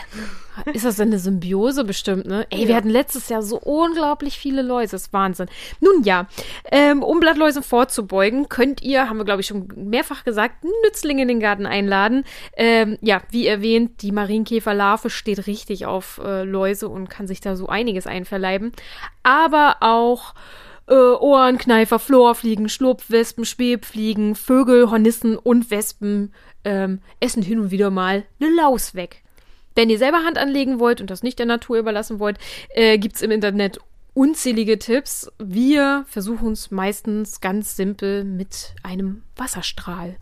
Ist 0.72 0.84
das 0.84 0.96
denn 0.96 1.08
eine 1.08 1.20
Symbiose 1.20 1.84
bestimmt, 1.84 2.26
ne? 2.26 2.46
Ey, 2.50 2.62
ja. 2.62 2.68
wir 2.68 2.76
hatten 2.76 2.90
letztes 2.90 3.28
Jahr 3.28 3.42
so 3.42 3.58
unglaublich 3.58 4.36
viele 4.36 4.60
Läuse. 4.60 4.92
Das 4.92 5.02
ist 5.02 5.12
Wahnsinn. 5.12 5.46
Nun 5.80 6.02
ja, 6.02 6.26
ähm, 6.72 7.04
um 7.04 7.20
Blattläusen 7.20 7.62
vorzubeugen, 7.62 8.48
könnt 8.48 8.82
ihr, 8.82 9.08
haben 9.08 9.18
wir 9.18 9.24
glaube 9.24 9.40
ich 9.40 9.46
schon 9.46 9.68
mehrfach 9.76 10.24
gesagt, 10.24 10.64
Nützlinge 10.84 11.22
in 11.22 11.28
den 11.28 11.40
Garten 11.40 11.66
einladen. 11.66 12.24
Ähm, 12.56 12.98
ja, 13.02 13.22
wie 13.30 13.46
erwähnt, 13.46 14.02
die 14.02 14.10
Marienkäferlarve 14.10 15.10
steht 15.10 15.46
richtig 15.46 15.86
auf 15.86 16.20
äh, 16.24 16.42
Läuse 16.42 16.88
und 16.88 17.08
kann 17.08 17.28
sich 17.28 17.40
da 17.40 17.54
so 17.54 17.68
einiges 17.68 18.08
einverleiben. 18.08 18.72
Aber 19.22 19.76
auch 19.78 20.34
äh, 20.88 20.94
Ohrenkneifer, 20.94 22.00
Florfliegen, 22.00 22.68
Schlupfwespen, 22.68 23.44
Schwebfliegen, 23.44 24.34
Vögel, 24.34 24.90
Hornissen 24.90 25.38
und 25.38 25.70
Wespen 25.70 26.34
ähm, 26.64 27.00
essen 27.20 27.42
hin 27.42 27.60
und 27.60 27.70
wieder 27.70 27.90
mal 27.90 28.24
eine 28.40 28.50
Laus 28.56 28.96
weg. 28.96 29.22
Wenn 29.74 29.90
ihr 29.90 29.98
selber 29.98 30.24
Hand 30.24 30.38
anlegen 30.38 30.78
wollt 30.78 31.00
und 31.00 31.10
das 31.10 31.22
nicht 31.22 31.38
der 31.38 31.46
Natur 31.46 31.78
überlassen 31.78 32.18
wollt, 32.18 32.38
äh, 32.70 32.98
gibt's 32.98 33.22
im 33.22 33.30
Internet 33.30 33.78
unzählige 34.14 34.78
Tipps. 34.78 35.30
Wir 35.38 36.04
versuchen 36.08 36.52
es 36.52 36.70
meistens 36.70 37.40
ganz 37.40 37.76
simpel 37.76 38.24
mit 38.24 38.74
einem 38.82 39.22
Wasserstrahl. 39.36 40.16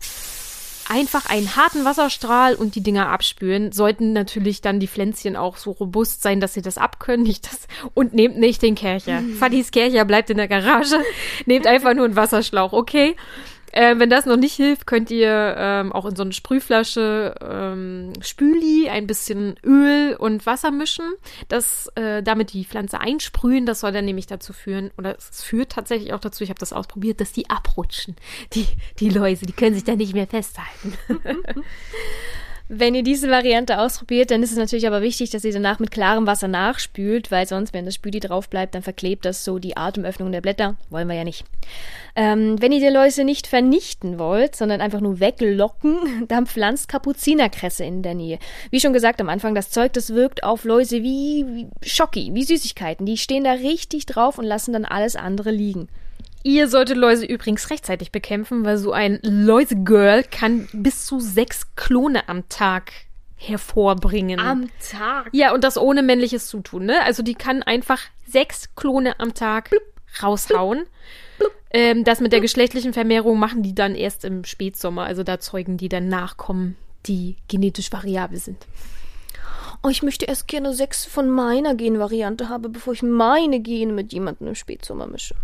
Einfach 0.89 1.29
einen 1.29 1.55
harten 1.55 1.85
Wasserstrahl 1.85 2.55
und 2.55 2.75
die 2.75 2.83
Dinger 2.83 3.09
abspülen. 3.09 3.71
Sollten 3.71 4.13
natürlich 4.13 4.61
dann 4.61 4.79
die 4.79 4.87
Pflänzchen 4.87 5.35
auch 5.35 5.55
so 5.55 5.71
robust 5.71 6.21
sein, 6.21 6.41
dass 6.41 6.53
sie 6.53 6.61
das 6.61 6.77
abkönnen. 6.77 7.25
Nicht 7.25 7.47
das, 7.47 7.67
und 7.93 8.13
nehmt 8.13 8.37
nicht 8.37 8.61
den 8.61 8.75
Kercher. 8.75 9.21
Mhm. 9.21 9.35
Fadis 9.35 9.71
Kercher 9.71 10.03
bleibt 10.05 10.29
in 10.29 10.37
der 10.37 10.47
Garage. 10.47 10.97
nehmt 11.45 11.67
einfach 11.67 11.93
nur 11.93 12.05
einen 12.05 12.15
Wasserschlauch, 12.15 12.73
okay? 12.73 13.15
Äh, 13.71 13.97
wenn 13.97 14.09
das 14.09 14.25
noch 14.25 14.37
nicht 14.37 14.55
hilft, 14.55 14.87
könnt 14.87 15.11
ihr 15.11 15.55
ähm, 15.57 15.91
auch 15.91 16.05
in 16.05 16.15
so 16.15 16.23
eine 16.23 16.33
Sprühflasche 16.33 17.35
ähm, 17.41 18.13
Spüli 18.21 18.89
ein 18.89 19.07
bisschen 19.07 19.55
Öl 19.63 20.15
und 20.17 20.45
Wasser 20.45 20.71
mischen, 20.71 21.05
das 21.47 21.87
äh, 21.95 22.21
damit 22.23 22.53
die 22.53 22.65
Pflanze 22.65 22.99
einsprühen. 22.99 23.65
Das 23.65 23.79
soll 23.81 23.91
dann 23.91 24.05
nämlich 24.05 24.27
dazu 24.27 24.53
führen, 24.53 24.91
oder 24.97 25.15
es 25.17 25.43
führt 25.43 25.71
tatsächlich 25.71 26.13
auch 26.13 26.19
dazu, 26.19 26.43
ich 26.43 26.49
habe 26.49 26.59
das 26.59 26.73
ausprobiert, 26.73 27.21
dass 27.21 27.31
die 27.31 27.49
abrutschen. 27.49 28.15
Die, 28.53 28.67
die 28.99 29.09
Läuse, 29.09 29.45
die 29.45 29.53
können 29.53 29.73
sich 29.73 29.83
da 29.83 29.95
nicht 29.95 30.13
mehr 30.13 30.27
festhalten. 30.27 30.97
Wenn 32.73 32.95
ihr 32.95 33.03
diese 33.03 33.29
Variante 33.29 33.79
ausprobiert, 33.79 34.31
dann 34.31 34.41
ist 34.41 34.53
es 34.53 34.57
natürlich 34.57 34.87
aber 34.87 35.01
wichtig, 35.01 35.29
dass 35.29 35.43
ihr 35.43 35.51
danach 35.51 35.79
mit 35.79 35.91
klarem 35.91 36.25
Wasser 36.25 36.47
nachspült, 36.47 37.29
weil 37.29 37.45
sonst, 37.45 37.73
wenn 37.73 37.83
das 37.83 37.95
Spüli 37.95 38.21
drauf 38.21 38.49
bleibt, 38.49 38.75
dann 38.75 38.81
verklebt 38.81 39.25
das 39.25 39.43
so 39.43 39.59
die 39.59 39.75
Atemöffnung 39.75 40.31
der 40.31 40.39
Blätter. 40.39 40.77
Wollen 40.89 41.09
wir 41.09 41.15
ja 41.15 41.25
nicht. 41.25 41.43
Ähm, 42.15 42.61
wenn 42.61 42.71
ihr 42.71 42.79
die 42.79 42.95
Läuse 42.95 43.25
nicht 43.25 43.47
vernichten 43.47 44.17
wollt, 44.19 44.55
sondern 44.55 44.79
einfach 44.79 45.01
nur 45.01 45.19
weglocken, 45.19 46.25
dann 46.29 46.47
pflanzt 46.47 46.87
Kapuzinerkresse 46.87 47.83
in 47.83 48.03
der 48.03 48.15
Nähe. 48.15 48.39
Wie 48.69 48.79
schon 48.79 48.93
gesagt 48.93 49.19
am 49.19 49.27
Anfang, 49.27 49.53
das 49.53 49.69
Zeug, 49.69 49.91
das 49.91 50.13
wirkt 50.13 50.45
auf 50.45 50.63
Läuse 50.63 51.03
wie, 51.03 51.45
wie 51.49 51.67
Schocki, 51.85 52.29
wie 52.33 52.45
Süßigkeiten. 52.45 53.05
Die 53.05 53.17
stehen 53.17 53.43
da 53.43 53.51
richtig 53.51 54.05
drauf 54.05 54.37
und 54.37 54.45
lassen 54.45 54.71
dann 54.71 54.85
alles 54.85 55.17
andere 55.17 55.51
liegen. 55.51 55.89
Ihr 56.43 56.67
solltet 56.67 56.97
Läuse 56.97 57.25
übrigens 57.25 57.69
rechtzeitig 57.69 58.11
bekämpfen, 58.11 58.65
weil 58.65 58.77
so 58.77 58.91
ein 58.91 59.19
Läusegirl 59.21 60.23
kann 60.23 60.67
bis 60.73 61.05
zu 61.05 61.19
sechs 61.19 61.75
Klone 61.75 62.27
am 62.29 62.49
Tag 62.49 62.91
hervorbringen. 63.35 64.39
Am 64.39 64.69
Tag? 64.91 65.29
Ja, 65.33 65.53
und 65.53 65.63
das 65.63 65.77
ohne 65.77 66.03
männliches 66.03 66.47
Zutun, 66.47 66.85
ne? 66.85 67.03
Also 67.03 67.23
die 67.23 67.35
kann 67.35 67.63
einfach 67.63 67.99
sechs 68.27 68.75
Klone 68.75 69.19
am 69.19 69.33
Tag 69.33 69.69
blub, 69.69 69.83
raushauen. 70.21 70.85
Blub, 71.37 71.51
ähm, 71.71 72.03
das 72.03 72.21
mit 72.21 72.33
der 72.33 72.41
geschlechtlichen 72.41 72.93
Vermehrung 72.93 73.39
machen 73.39 73.63
die 73.63 73.75
dann 73.75 73.95
erst 73.95 74.25
im 74.25 74.43
Spätsommer. 74.43 75.03
Also 75.03 75.23
da 75.23 75.39
zeugen 75.39 75.77
die 75.77 75.89
dann 75.89 76.07
Nachkommen, 76.07 76.75
die 77.05 77.37
genetisch 77.47 77.91
variabel 77.91 78.37
sind. 78.37 78.65
Oh, 79.83 79.89
ich 79.89 80.03
möchte 80.03 80.25
erst 80.25 80.47
gerne 80.47 80.73
sechs 80.73 81.05
von 81.05 81.29
meiner 81.29 81.73
Genvariante 81.73 82.49
haben, 82.49 82.71
bevor 82.71 82.93
ich 82.93 83.01
meine 83.01 83.59
Gene 83.59 83.93
mit 83.93 84.13
jemandem 84.13 84.49
im 84.49 84.55
Spätsommer 84.55 85.07
mische. 85.07 85.35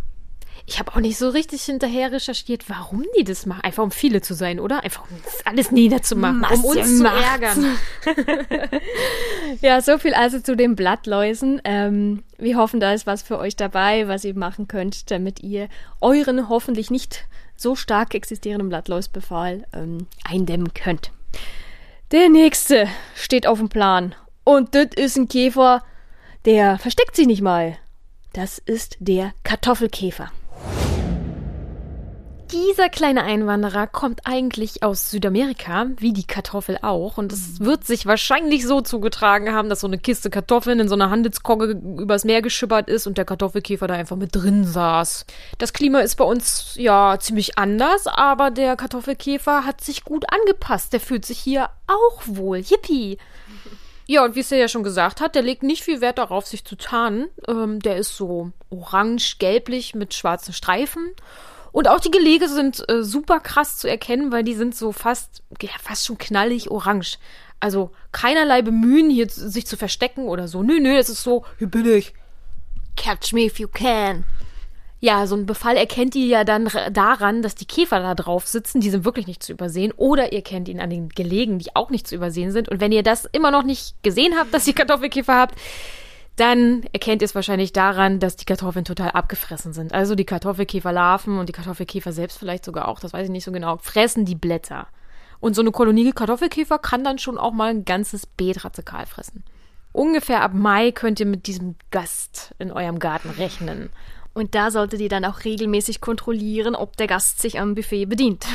Ich 0.65 0.79
habe 0.79 0.91
auch 0.91 0.99
nicht 0.99 1.17
so 1.17 1.29
richtig 1.29 1.63
hinterher 1.63 2.11
recherchiert, 2.11 2.69
warum 2.69 3.05
die 3.17 3.23
das 3.23 3.45
machen. 3.45 3.61
Einfach 3.61 3.83
um 3.83 3.91
viele 3.91 4.21
zu 4.21 4.33
sein, 4.33 4.59
oder? 4.59 4.83
Einfach 4.83 5.03
um 5.09 5.17
alles 5.45 5.71
niederzumachen, 5.71 6.39
Masse 6.39 6.55
um 6.55 6.65
uns 6.65 6.99
macht's. 6.99 7.55
zu 7.55 7.65
ärgern. 7.65 7.77
Ja, 9.61 9.81
so 9.81 9.97
viel 9.97 10.13
also 10.13 10.39
zu 10.39 10.55
den 10.55 10.75
Blattläusen. 10.75 11.61
Ähm, 11.63 12.23
wir 12.37 12.57
hoffen, 12.57 12.79
da 12.79 12.93
ist 12.93 13.07
was 13.07 13.21
für 13.21 13.39
euch 13.39 13.55
dabei, 13.55 14.07
was 14.07 14.25
ihr 14.25 14.35
machen 14.35 14.67
könnt, 14.67 15.09
damit 15.09 15.41
ihr 15.41 15.69
euren 16.01 16.49
hoffentlich 16.49 16.91
nicht 16.91 17.25
so 17.55 17.75
stark 17.75 18.13
existierenden 18.13 18.69
Blattläusbefall 18.69 19.65
ähm, 19.73 20.07
eindämmen 20.23 20.73
könnt. 20.73 21.11
Der 22.11 22.29
nächste 22.29 22.87
steht 23.15 23.47
auf 23.47 23.57
dem 23.57 23.69
Plan. 23.69 24.15
Und 24.43 24.75
das 24.75 24.87
ist 24.95 25.17
ein 25.17 25.27
Käfer, 25.27 25.83
der 26.45 26.77
versteckt 26.77 27.15
sich 27.15 27.27
nicht 27.27 27.41
mal. 27.41 27.77
Das 28.33 28.59
ist 28.59 28.97
der 28.99 29.33
Kartoffelkäfer. 29.43 30.31
Dieser 32.51 32.87
kleine 32.87 33.23
Einwanderer 33.23 33.87
kommt 33.87 34.21
eigentlich 34.23 34.81
aus 34.81 35.11
Südamerika, 35.11 35.87
wie 35.97 36.13
die 36.13 36.25
Kartoffel 36.25 36.79
auch. 36.81 37.17
Und 37.17 37.33
es 37.33 37.59
wird 37.59 37.85
sich 37.85 38.05
wahrscheinlich 38.05 38.65
so 38.65 38.79
zugetragen 38.79 39.53
haben, 39.53 39.67
dass 39.67 39.81
so 39.81 39.87
eine 39.87 39.97
Kiste 39.97 40.29
Kartoffeln 40.29 40.79
in 40.79 40.87
so 40.87 40.95
einer 40.95 41.09
Handelskogge 41.09 41.71
übers 41.71 42.23
Meer 42.23 42.41
geschippert 42.41 42.87
ist 42.87 43.05
und 43.05 43.17
der 43.17 43.25
Kartoffelkäfer 43.25 43.87
da 43.87 43.95
einfach 43.95 44.15
mit 44.15 44.33
drin 44.33 44.63
saß. 44.63 45.25
Das 45.57 45.73
Klima 45.73 45.99
ist 45.99 46.15
bei 46.15 46.23
uns 46.23 46.75
ja 46.75 47.17
ziemlich 47.19 47.57
anders, 47.57 48.07
aber 48.07 48.49
der 48.49 48.77
Kartoffelkäfer 48.77 49.65
hat 49.65 49.81
sich 49.81 50.05
gut 50.05 50.25
angepasst. 50.31 50.93
Der 50.93 51.01
fühlt 51.01 51.25
sich 51.25 51.39
hier 51.39 51.69
auch 51.87 52.21
wohl. 52.25 52.59
Yippie! 52.59 53.17
Ja, 54.09 54.23
und 54.23 54.35
wie 54.35 54.39
es 54.39 54.49
ja 54.49 54.69
schon 54.69 54.83
gesagt 54.83 55.19
hat, 55.19 55.35
der 55.35 55.41
legt 55.41 55.63
nicht 55.63 55.83
viel 55.83 55.99
Wert 55.99 56.17
darauf, 56.17 56.47
sich 56.47 56.63
zu 56.63 56.77
tarnen. 56.77 57.27
Ähm, 57.45 57.81
der 57.81 57.97
ist 57.97 58.15
so 58.15 58.53
orange-gelblich 58.69 59.95
mit 59.95 60.13
schwarzen 60.13 60.53
Streifen. 60.53 61.11
Und 61.71 61.87
auch 61.87 61.99
die 61.99 62.11
Gelege 62.11 62.47
sind 62.49 62.83
äh, 62.89 63.03
super 63.03 63.39
krass 63.39 63.77
zu 63.77 63.89
erkennen, 63.89 64.31
weil 64.31 64.43
die 64.43 64.55
sind 64.55 64.75
so 64.75 64.91
fast, 64.91 65.43
ja, 65.61 65.69
fast 65.81 66.05
schon 66.05 66.17
knallig 66.17 66.71
orange. 66.71 67.17
Also 67.59 67.91
keinerlei 68.11 68.61
Bemühen, 68.61 69.09
hier 69.09 69.29
sich 69.29 69.65
zu 69.65 69.77
verstecken 69.77 70.27
oder 70.27 70.47
so. 70.47 70.63
Nö, 70.63 70.79
nö, 70.79 70.95
es 70.97 71.09
ist 71.09 71.23
so, 71.23 71.45
hier 71.57 71.67
bin 71.67 71.87
ich. 71.87 72.13
Catch 72.95 73.33
me 73.33 73.45
if 73.45 73.59
you 73.59 73.67
can. 73.67 74.25
Ja, 74.99 75.27
so 75.27 75.35
ein 75.35 75.45
Befall 75.45 75.77
erkennt 75.77 76.15
ihr 76.15 76.25
ja 76.25 76.43
dann 76.43 76.69
daran, 76.91 77.43
dass 77.43 77.53
die 77.53 77.67
Käfer 77.67 77.99
da 77.99 78.15
drauf 78.15 78.47
sitzen. 78.47 78.81
Die 78.81 78.89
sind 78.89 79.05
wirklich 79.05 79.27
nicht 79.27 79.43
zu 79.43 79.51
übersehen. 79.51 79.93
Oder 79.95 80.33
ihr 80.33 80.41
kennt 80.41 80.67
ihn 80.67 80.79
an 80.79 80.89
den 80.89 81.09
Gelegen, 81.09 81.59
die 81.59 81.75
auch 81.75 81.91
nicht 81.91 82.07
zu 82.07 82.15
übersehen 82.15 82.51
sind. 82.51 82.67
Und 82.67 82.79
wenn 82.81 82.91
ihr 82.91 83.03
das 83.03 83.25
immer 83.25 83.51
noch 83.51 83.63
nicht 83.63 84.01
gesehen 84.01 84.35
habt, 84.35 84.53
dass 84.53 84.67
ihr 84.67 84.73
Kartoffelkäfer 84.73 85.35
habt, 85.35 85.55
dann 86.37 86.83
erkennt 86.93 87.21
ihr 87.21 87.25
es 87.25 87.35
wahrscheinlich 87.35 87.73
daran, 87.73 88.19
dass 88.19 88.35
die 88.35 88.45
Kartoffeln 88.45 88.85
total 88.85 89.09
abgefressen 89.11 89.73
sind. 89.73 89.93
Also 89.93 90.13
die 90.15 90.25
Kartoffelkäferlarven 90.25 91.39
und 91.39 91.49
die 91.49 91.53
Kartoffelkäfer 91.53 92.11
selbst 92.11 92.37
vielleicht 92.37 92.63
sogar 92.63 92.87
auch, 92.87 92.99
das 92.99 93.11
weiß 93.11 93.25
ich 93.25 93.31
nicht 93.31 93.43
so 93.43 93.51
genau, 93.51 93.77
fressen 93.77 94.23
die 94.23 94.35
Blätter. 94.35 94.87
Und 95.39 95.55
so 95.55 95.61
eine 95.61 95.71
Kolonie 95.71 96.11
Kartoffelkäfer 96.11 96.77
kann 96.77 97.03
dann 97.03 97.17
schon 97.17 97.39
auch 97.39 97.53
mal 97.53 97.71
ein 97.71 97.85
ganzes 97.85 98.27
Beet 98.27 98.63
radikal 98.63 99.07
fressen. 99.07 99.43
Ungefähr 99.93 100.43
ab 100.43 100.53
Mai 100.53 100.91
könnt 100.91 101.19
ihr 101.19 101.25
mit 101.25 101.47
diesem 101.47 101.75
Gast 101.89 102.53
in 102.59 102.71
eurem 102.71 102.99
Garten 102.99 103.31
rechnen. 103.31 103.89
Und 104.37 104.53
da 104.53 104.69
solltet 104.69 105.01
ihr 105.01 105.09
dann 105.09 105.25
auch 105.25 105.45
regelmäßig 105.45 105.99
kontrollieren, 105.99 106.75
ob 106.75 106.95
der 106.95 107.07
Gast 107.07 107.41
sich 107.41 107.59
am 107.59 107.73
Buffet 107.73 108.05
bedient. 108.05 108.45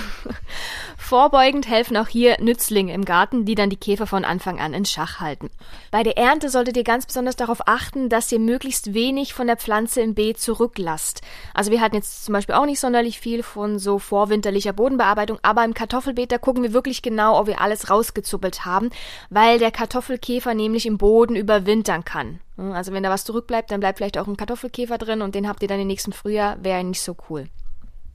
Vorbeugend 0.97 1.67
helfen 1.67 1.97
auch 1.97 2.07
hier 2.07 2.41
Nützlinge 2.41 2.95
im 2.95 3.05
Garten, 3.05 3.47
die 3.47 3.57
dann 3.57 3.69
die 3.69 3.77
Käfer 3.77 4.07
von 4.07 4.25
Anfang 4.25 4.61
an 4.61 4.75
in 4.75 4.85
Schach 4.85 5.19
halten. 5.19 5.51
Bei 5.91 6.05
der 6.05 6.17
Ernte 6.17 6.51
solltet 6.51 6.77
ihr 6.77 6.85
ganz 6.85 7.07
besonders 7.07 7.35
darauf 7.35 7.67
achten, 7.67 8.09
dass 8.09 8.31
ihr 8.31 8.39
möglichst 8.39 8.95
wenig 8.95 9.35
von 9.35 9.49
der 9.49 9.57
Pflanze 9.57 10.03
im 10.03 10.15
Beet 10.15 10.39
zurücklasst. 10.39 11.21
Also 11.53 11.73
wir 11.73 11.81
hatten 11.81 11.97
jetzt 11.97 12.27
zum 12.27 12.33
Beispiel 12.33 12.55
auch 12.55 12.67
nicht 12.67 12.79
sonderlich 12.79 13.19
viel 13.19 13.43
von 13.43 13.81
so 13.81 13.99
vorwinterlicher 13.99 14.73
Bodenbearbeitung, 14.73 15.41
aber 15.43 15.65
im 15.65 15.75
Kartoffelbeet, 15.75 16.31
da 16.31 16.39
gucken 16.39 16.63
wir 16.63 16.73
wirklich 16.73 17.03
genau, 17.03 17.41
ob 17.41 17.49
wir 17.49 17.61
alles 17.61 17.91
rausgezuppelt 17.91 18.65
haben, 18.65 18.91
weil 19.31 19.59
der 19.59 19.73
Kartoffelkäfer 19.73 20.55
nämlich 20.55 20.87
im 20.87 20.97
Boden 20.97 21.35
überwintern 21.35 22.05
kann. 22.05 22.39
Also 22.71 22.93
wenn 22.93 23.03
da 23.03 23.11
was 23.11 23.25
zurückbleibt, 23.25 23.73
dann 23.73 23.81
bleibt 23.81 23.99
vielleicht 23.99 24.19
auch 24.19 24.29
ein 24.29 24.37
Kartoffelkäfer 24.37 24.99
drin 24.99 25.23
und 25.23 25.35
den 25.35 25.49
habt 25.49 25.63
ihr 25.63 25.69
dann 25.69 25.81
im 25.81 25.89
nächsten 25.89 26.13
Frühjahr, 26.13 26.63
wäre 26.63 26.85
nicht 26.85 27.01
so 27.01 27.17
cool. 27.29 27.49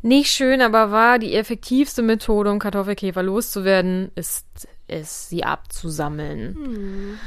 Nicht 0.02 0.32
schön, 0.32 0.62
aber 0.62 0.92
wahr, 0.92 1.20
die 1.20 1.34
effektivste 1.34 2.02
Methode, 2.02 2.52
um 2.52 2.60
Kartoffelkäfer 2.60 3.24
loszuwerden, 3.24 4.12
ist 4.16 4.46
es, 4.88 5.28
sie 5.28 5.44
abzusammeln. 5.44 7.20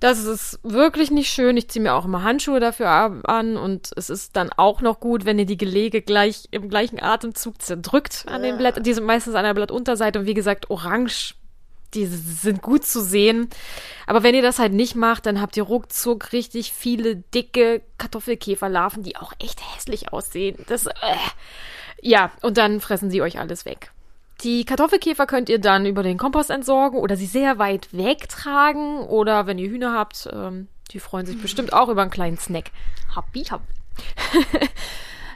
Das 0.00 0.24
ist 0.24 0.58
wirklich 0.64 1.10
nicht 1.10 1.32
schön. 1.32 1.56
Ich 1.56 1.68
ziehe 1.68 1.82
mir 1.82 1.94
auch 1.94 2.04
immer 2.04 2.24
Handschuhe 2.24 2.58
dafür 2.58 2.88
an 2.88 3.56
und 3.56 3.90
es 3.96 4.10
ist 4.10 4.36
dann 4.36 4.50
auch 4.56 4.80
noch 4.80 4.98
gut, 4.98 5.24
wenn 5.24 5.38
ihr 5.38 5.46
die 5.46 5.56
Gelege 5.56 6.02
gleich 6.02 6.48
im 6.50 6.68
gleichen 6.68 7.00
Atemzug 7.00 7.62
zerdrückt 7.62 8.24
an 8.26 8.42
den 8.42 8.56
Blättern. 8.56 8.82
Die 8.82 8.94
sind 8.94 9.04
meistens 9.04 9.34
an 9.34 9.44
der 9.44 9.54
Blattunterseite 9.54 10.18
und 10.18 10.26
wie 10.26 10.34
gesagt 10.34 10.70
orange. 10.70 11.36
Die 11.94 12.06
sind 12.06 12.62
gut 12.62 12.84
zu 12.84 13.02
sehen. 13.02 13.48
Aber 14.06 14.22
wenn 14.22 14.34
ihr 14.34 14.42
das 14.42 14.58
halt 14.58 14.72
nicht 14.72 14.94
macht, 14.94 15.26
dann 15.26 15.40
habt 15.40 15.56
ihr 15.56 15.62
ruckzuck 15.64 16.32
richtig 16.32 16.72
viele 16.72 17.16
dicke 17.16 17.82
Kartoffelkäferlarven, 17.98 19.02
die 19.02 19.16
auch 19.16 19.32
echt 19.38 19.60
hässlich 19.74 20.12
aussehen. 20.12 20.56
Das, 20.68 20.86
äh, 20.86 20.92
ja, 22.00 22.30
und 22.40 22.56
dann 22.56 22.80
fressen 22.80 23.10
sie 23.10 23.22
euch 23.22 23.38
alles 23.38 23.64
weg. 23.64 23.92
Die 24.42 24.64
Kartoffelkäfer 24.64 25.26
könnt 25.26 25.48
ihr 25.48 25.60
dann 25.60 25.86
über 25.86 26.02
den 26.02 26.18
Kompost 26.18 26.50
entsorgen 26.50 26.98
oder 26.98 27.16
sie 27.16 27.26
sehr 27.26 27.58
weit 27.58 27.88
wegtragen. 27.92 29.00
Oder 29.00 29.46
wenn 29.46 29.58
ihr 29.58 29.68
Hühner 29.68 29.92
habt, 29.92 30.28
ähm, 30.32 30.68
die 30.90 30.98
freuen 30.98 31.26
sich 31.26 31.40
bestimmt 31.40 31.72
auch 31.72 31.88
über 31.88 32.02
einen 32.02 32.10
kleinen 32.10 32.38
Snack. 32.38 32.70
Happy, 33.14 33.44
happy. 33.44 33.62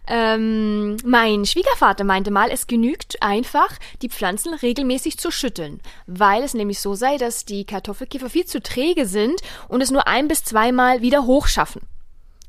ähm, 0.06 0.96
mein 1.04 1.44
Schwiegervater 1.44 2.04
meinte 2.04 2.30
mal, 2.30 2.50
es 2.50 2.66
genügt 2.66 3.22
einfach, 3.22 3.70
die 4.02 4.08
Pflanzen 4.08 4.54
regelmäßig 4.54 5.18
zu 5.18 5.30
schütteln, 5.30 5.80
weil 6.06 6.42
es 6.42 6.54
nämlich 6.54 6.80
so 6.80 6.94
sei, 6.94 7.16
dass 7.16 7.44
die 7.44 7.64
Kartoffelkäfer 7.64 8.30
viel 8.30 8.46
zu 8.46 8.62
träge 8.62 9.06
sind 9.06 9.40
und 9.68 9.80
es 9.80 9.90
nur 9.90 10.06
ein 10.06 10.28
bis 10.28 10.44
zweimal 10.44 11.02
wieder 11.02 11.26
hochschaffen. 11.26 11.82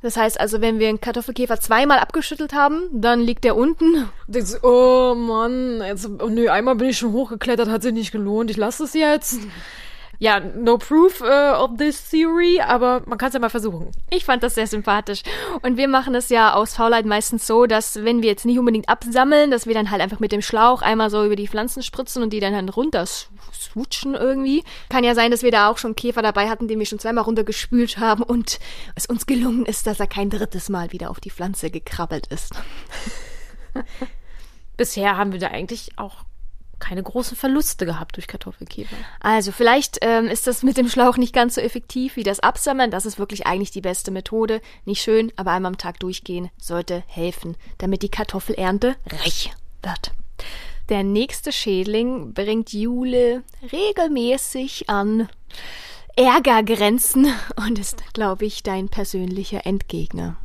Das 0.04 0.16
heißt 0.16 0.40
also, 0.40 0.62
wenn 0.62 0.78
wir 0.78 0.90
einen 0.90 1.02
Kartoffelkäfer 1.02 1.60
zweimal 1.60 1.98
abgeschüttelt 1.98 2.54
haben, 2.54 2.84
dann 2.92 3.20
liegt 3.20 3.44
er 3.46 3.56
unten. 3.56 4.08
Du, 4.28 4.40
oh 4.62 5.16
Mann, 5.16 5.82
jetzt, 5.82 6.08
oh 6.08 6.30
nö, 6.30 6.50
einmal 6.50 6.76
bin 6.76 6.90
ich 6.90 7.00
schon 7.00 7.14
hochgeklettert, 7.14 7.70
hat 7.70 7.82
sich 7.82 7.94
nicht 7.94 8.12
gelohnt, 8.12 8.52
ich 8.52 8.58
lasse 8.58 8.84
es 8.84 8.94
jetzt. 8.94 9.40
Ja, 10.20 10.40
no 10.40 10.78
proof 10.80 11.22
uh, 11.22 11.64
of 11.64 11.78
this 11.78 12.10
theory, 12.10 12.60
aber 12.60 13.04
man 13.06 13.20
kann 13.20 13.28
es 13.28 13.36
ja 13.36 13.40
mal 13.40 13.50
versuchen. 13.50 13.92
Ich 14.10 14.26
fand 14.26 14.42
das 14.42 14.56
sehr 14.56 14.66
sympathisch. 14.66 15.22
Und 15.62 15.78
wir 15.78 15.88
machen 15.88 16.16
es 16.16 16.30
ja 16.30 16.54
aus 16.54 16.76
Faulheit 16.76 17.06
meistens 17.06 17.46
so, 17.46 17.68
dass 17.68 18.04
wenn 18.04 18.24
wir 18.24 18.30
jetzt 18.30 18.46
nicht 18.46 18.58
unbedingt 18.58 18.90
absammeln, 18.90 19.52
dass 19.52 19.68
wir 19.68 19.76
dann 19.76 19.92
halt 19.92 20.02
einfach 20.02 20.20
mit 20.20 20.32
dem 20.32 20.42
Schlauch 20.42 20.82
einmal 20.82 21.12
so 21.12 21.24
über 21.24 21.36
die 21.36 21.48
Pflanzen 21.48 21.84
spritzen 21.84 22.24
und 22.24 22.34
die 22.34 22.40
dann, 22.40 22.54
dann 22.54 22.70
runter 22.70 23.06
swutschen 23.06 24.16
irgendwie. 24.16 24.64
Kann 24.90 25.04
ja 25.04 25.14
sein, 25.14 25.30
dass 25.30 25.44
wir 25.44 25.52
da 25.52 25.70
auch 25.70 25.78
schon 25.78 25.96
Käfer 25.96 26.24
dabei 26.24 26.50
hatten, 26.50 26.68
den 26.68 26.80
wir 26.80 26.86
schon 26.88 27.00
zweimal 27.00 27.24
runtergespült 27.24 28.00
haben 28.00 28.24
und 28.24 28.60
es 28.96 29.06
uns 29.06 29.28
gelungen 29.28 29.68
ist, 29.68 29.86
dass 29.86 30.00
er 30.00 30.08
kein 30.08 30.32
drittes 30.32 30.70
Mal 30.70 30.92
wieder 30.92 31.12
auf 31.12 31.20
die 31.20 31.32
Pflanze 31.32 31.70
gekrabbelt 31.70 32.28
ist. 32.28 32.54
Bisher 34.78 35.18
haben 35.18 35.32
wir 35.32 35.40
da 35.40 35.48
eigentlich 35.48 35.90
auch 35.98 36.24
keine 36.80 37.04
großen 37.04 37.36
Verluste 37.36 37.86
gehabt 37.86 38.16
durch 38.16 38.28
Kartoffelkäfer. 38.28 38.96
Also 39.20 39.52
vielleicht 39.52 39.98
ähm, 40.02 40.28
ist 40.28 40.48
das 40.48 40.64
mit 40.64 40.78
dem 40.78 40.90
Schlauch 40.90 41.18
nicht 41.18 41.34
ganz 41.34 41.56
so 41.56 41.62
effektiv 41.62 42.16
wie 42.16 42.24
das 42.24 42.40
Absammeln. 42.40 42.92
Das 42.92 43.06
ist 43.06 43.20
wirklich 43.20 43.48
eigentlich 43.48 43.72
die 43.72 43.82
beste 43.82 44.12
Methode. 44.12 44.62
Nicht 44.86 45.02
schön, 45.02 45.32
aber 45.36 45.52
einmal 45.52 45.72
am 45.72 45.78
Tag 45.78 46.00
durchgehen 46.00 46.50
sollte 46.58 47.04
helfen, 47.08 47.56
damit 47.78 48.04
die 48.04 48.10
Kartoffelernte 48.10 48.96
reich 49.10 49.52
wird. 49.82 50.12
Der 50.90 51.04
nächste 51.04 51.52
Schädling 51.52 52.34
bringt 52.34 52.72
Jule 52.72 53.44
regelmäßig 53.72 54.90
an 54.90 55.28
Ärgergrenzen 56.16 57.28
und 57.58 57.78
ist, 57.78 58.02
glaube 58.14 58.46
ich, 58.46 58.64
dein 58.64 58.88
persönlicher 58.90 59.66
Endgegner. 59.66 60.38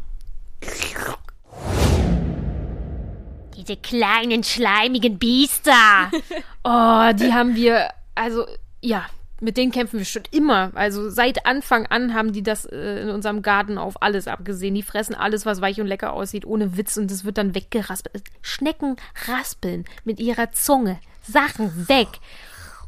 Diese 3.62 3.76
kleinen, 3.76 4.42
schleimigen 4.42 5.18
Biester. 5.18 6.10
oh, 6.64 7.12
die 7.14 7.32
haben 7.32 7.54
wir, 7.54 7.88
also, 8.14 8.46
ja, 8.80 9.06
mit 9.40 9.56
denen 9.56 9.72
kämpfen 9.72 9.98
wir 9.98 10.06
schon 10.06 10.22
immer. 10.30 10.70
Also 10.74 11.10
seit 11.10 11.46
Anfang 11.46 11.86
an 11.86 12.14
haben 12.14 12.32
die 12.32 12.42
das 12.42 12.64
äh, 12.64 13.02
in 13.02 13.10
unserem 13.10 13.42
Garten 13.42 13.76
auf 13.76 14.00
alles 14.00 14.28
abgesehen. 14.28 14.74
Die 14.74 14.84
fressen 14.84 15.14
alles, 15.14 15.44
was 15.44 15.60
weich 15.60 15.80
und 15.80 15.88
lecker 15.88 16.12
aussieht, 16.12 16.44
ohne 16.44 16.76
Witz 16.76 16.96
und 16.96 17.10
das 17.10 17.24
wird 17.24 17.38
dann 17.38 17.54
weggeraspelt. 17.54 18.22
Schnecken 18.40 18.96
raspeln 19.26 19.84
mit 20.04 20.20
ihrer 20.20 20.52
Zunge 20.52 20.98
Sachen 21.22 21.88
weg. 21.88 22.08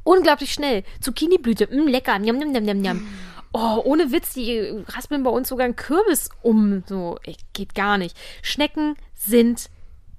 Unglaublich 0.04 0.52
schnell. 0.52 0.85
Zucchini-Blüte, 1.00 1.69
mh, 1.71 1.90
lecker, 1.90 2.19
njam, 2.19 2.37
njam, 2.37 2.50
njam, 2.50 2.78
njam. 2.78 3.09
Oh, 3.52 3.81
ohne 3.85 4.12
Witz, 4.12 4.35
die 4.35 4.85
raspeln 4.88 5.23
bei 5.23 5.31
uns 5.31 5.49
sogar 5.49 5.64
einen 5.64 5.76
Kürbis 5.76 6.28
um. 6.43 6.85
So, 6.87 7.19
geht 7.52 7.75
gar 7.75 7.99
nicht. 7.99 8.16
Schnecken 8.43 8.97
sind 9.14 9.71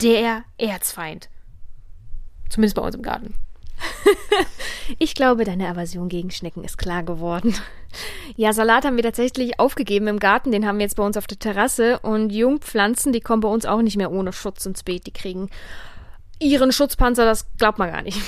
der 0.01 0.43
Erzfeind. 0.57 1.29
Zumindest 2.49 2.75
bei 2.75 2.81
uns 2.81 2.95
im 2.95 3.01
Garten. 3.01 3.33
ich 4.99 5.15
glaube, 5.15 5.43
deine 5.43 5.67
Aversion 5.67 6.09
gegen 6.09 6.31
Schnecken 6.31 6.63
ist 6.63 6.77
klar 6.77 7.03
geworden. 7.03 7.55
Ja, 8.35 8.53
Salat 8.53 8.85
haben 8.85 8.97
wir 8.97 9.03
tatsächlich 9.03 9.59
aufgegeben 9.59 10.07
im 10.07 10.19
Garten. 10.19 10.51
Den 10.51 10.65
haben 10.65 10.77
wir 10.77 10.83
jetzt 10.83 10.97
bei 10.97 11.03
uns 11.03 11.17
auf 11.17 11.27
der 11.27 11.39
Terrasse. 11.39 11.99
Und 11.99 12.31
Jungpflanzen, 12.31 13.13
die 13.13 13.21
kommen 13.21 13.41
bei 13.41 13.49
uns 13.49 13.65
auch 13.65 13.81
nicht 13.81 13.97
mehr 13.97 14.11
ohne 14.11 14.33
Schutz 14.33 14.65
ins 14.65 14.83
Beet. 14.83 15.07
Die 15.07 15.13
kriegen 15.13 15.49
ihren 16.39 16.71
Schutzpanzer, 16.71 17.25
das 17.25 17.47
glaubt 17.57 17.79
man 17.79 17.91
gar 17.91 18.01
nicht. 18.01 18.19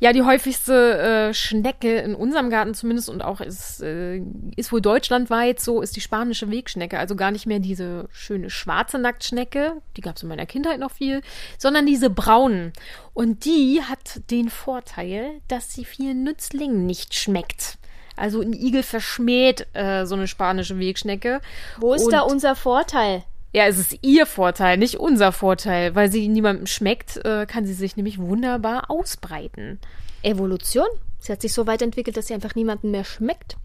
Ja, 0.00 0.14
die 0.14 0.22
häufigste 0.22 0.98
äh, 0.98 1.34
Schnecke 1.34 1.98
in 1.98 2.14
unserem 2.14 2.48
Garten 2.48 2.72
zumindest 2.72 3.10
und 3.10 3.22
auch 3.22 3.42
ist, 3.42 3.82
äh, 3.82 4.22
ist 4.56 4.72
wohl 4.72 4.80
deutschlandweit 4.80 5.60
so, 5.60 5.82
ist 5.82 5.94
die 5.94 6.00
spanische 6.00 6.50
Wegschnecke. 6.50 6.98
Also 6.98 7.16
gar 7.16 7.30
nicht 7.30 7.44
mehr 7.44 7.58
diese 7.58 8.08
schöne 8.10 8.48
schwarze 8.48 8.98
Nacktschnecke, 8.98 9.74
die 9.98 10.00
gab 10.00 10.16
es 10.16 10.22
in 10.22 10.30
meiner 10.30 10.46
Kindheit 10.46 10.80
noch 10.80 10.90
viel, 10.90 11.20
sondern 11.58 11.84
diese 11.84 12.08
braunen. 12.08 12.72
Und 13.12 13.44
die 13.44 13.82
hat 13.82 14.30
den 14.30 14.48
Vorteil, 14.48 15.42
dass 15.48 15.72
sie 15.74 15.84
vielen 15.84 16.24
Nützlingen 16.24 16.86
nicht 16.86 17.14
schmeckt. 17.14 17.76
Also 18.16 18.40
ein 18.40 18.54
Igel 18.54 18.82
verschmäht 18.82 19.66
äh, 19.74 20.06
so 20.06 20.14
eine 20.14 20.28
spanische 20.28 20.78
Wegschnecke. 20.78 21.42
Wo 21.78 21.92
ist 21.92 22.04
und 22.04 22.12
da 22.12 22.20
unser 22.20 22.56
Vorteil? 22.56 23.24
Ja, 23.52 23.66
es 23.66 23.78
ist 23.78 23.98
ihr 24.02 24.26
Vorteil, 24.26 24.76
nicht 24.76 24.96
unser 24.96 25.32
Vorteil. 25.32 25.94
Weil 25.94 26.10
sie 26.10 26.28
niemandem 26.28 26.66
schmeckt, 26.66 27.16
äh, 27.24 27.46
kann 27.46 27.66
sie 27.66 27.74
sich 27.74 27.96
nämlich 27.96 28.18
wunderbar 28.18 28.90
ausbreiten. 28.90 29.80
Evolution? 30.22 30.86
Sie 31.18 31.32
hat 31.32 31.42
sich 31.42 31.52
so 31.52 31.66
weit 31.66 31.82
entwickelt, 31.82 32.16
dass 32.16 32.28
sie 32.28 32.34
einfach 32.34 32.54
niemandem 32.54 32.92
mehr 32.92 33.04
schmeckt. 33.04 33.56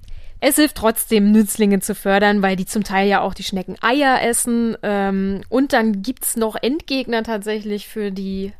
Es 0.41 0.55
hilft 0.55 0.75
trotzdem, 0.75 1.31
Nützlinge 1.31 1.79
zu 1.79 1.95
fördern, 1.95 2.41
weil 2.41 2.55
die 2.55 2.65
zum 2.65 2.83
Teil 2.83 3.07
ja 3.07 3.21
auch 3.21 3.33
die 3.33 3.43
Schnecken 3.43 3.77
Eier 3.81 4.21
essen. 4.21 4.75
Ähm, 4.83 5.41
und 5.49 5.73
dann 5.73 6.01
gibt's 6.01 6.35
noch 6.35 6.55
Endgegner 6.61 7.23
tatsächlich 7.23 7.87
für 7.87 8.11
die, 8.11 8.53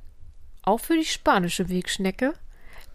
auch 0.63 0.79
für 0.79 0.95
die 0.95 1.05
spanische 1.05 1.69
Wegschnecke. 1.69 2.33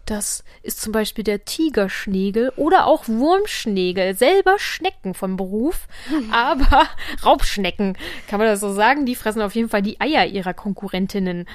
Das 0.05 0.43
ist 0.63 0.81
zum 0.81 0.91
Beispiel 0.91 1.23
der 1.23 1.45
Tigerschnegel 1.45 2.51
oder 2.55 2.85
auch 2.87 3.07
Wurmschnegel. 3.07 4.15
Selber 4.15 4.57
Schnecken 4.57 5.13
vom 5.13 5.37
Beruf, 5.37 5.87
aber 6.31 6.87
Raubschnecken, 7.25 7.97
kann 8.27 8.39
man 8.39 8.47
das 8.47 8.59
so 8.59 8.73
sagen? 8.73 9.05
Die 9.05 9.15
fressen 9.15 9.41
auf 9.41 9.55
jeden 9.55 9.69
Fall 9.69 9.81
die 9.81 10.01
Eier 10.01 10.25
ihrer 10.25 10.53
Konkurrentinnen. 10.53 11.45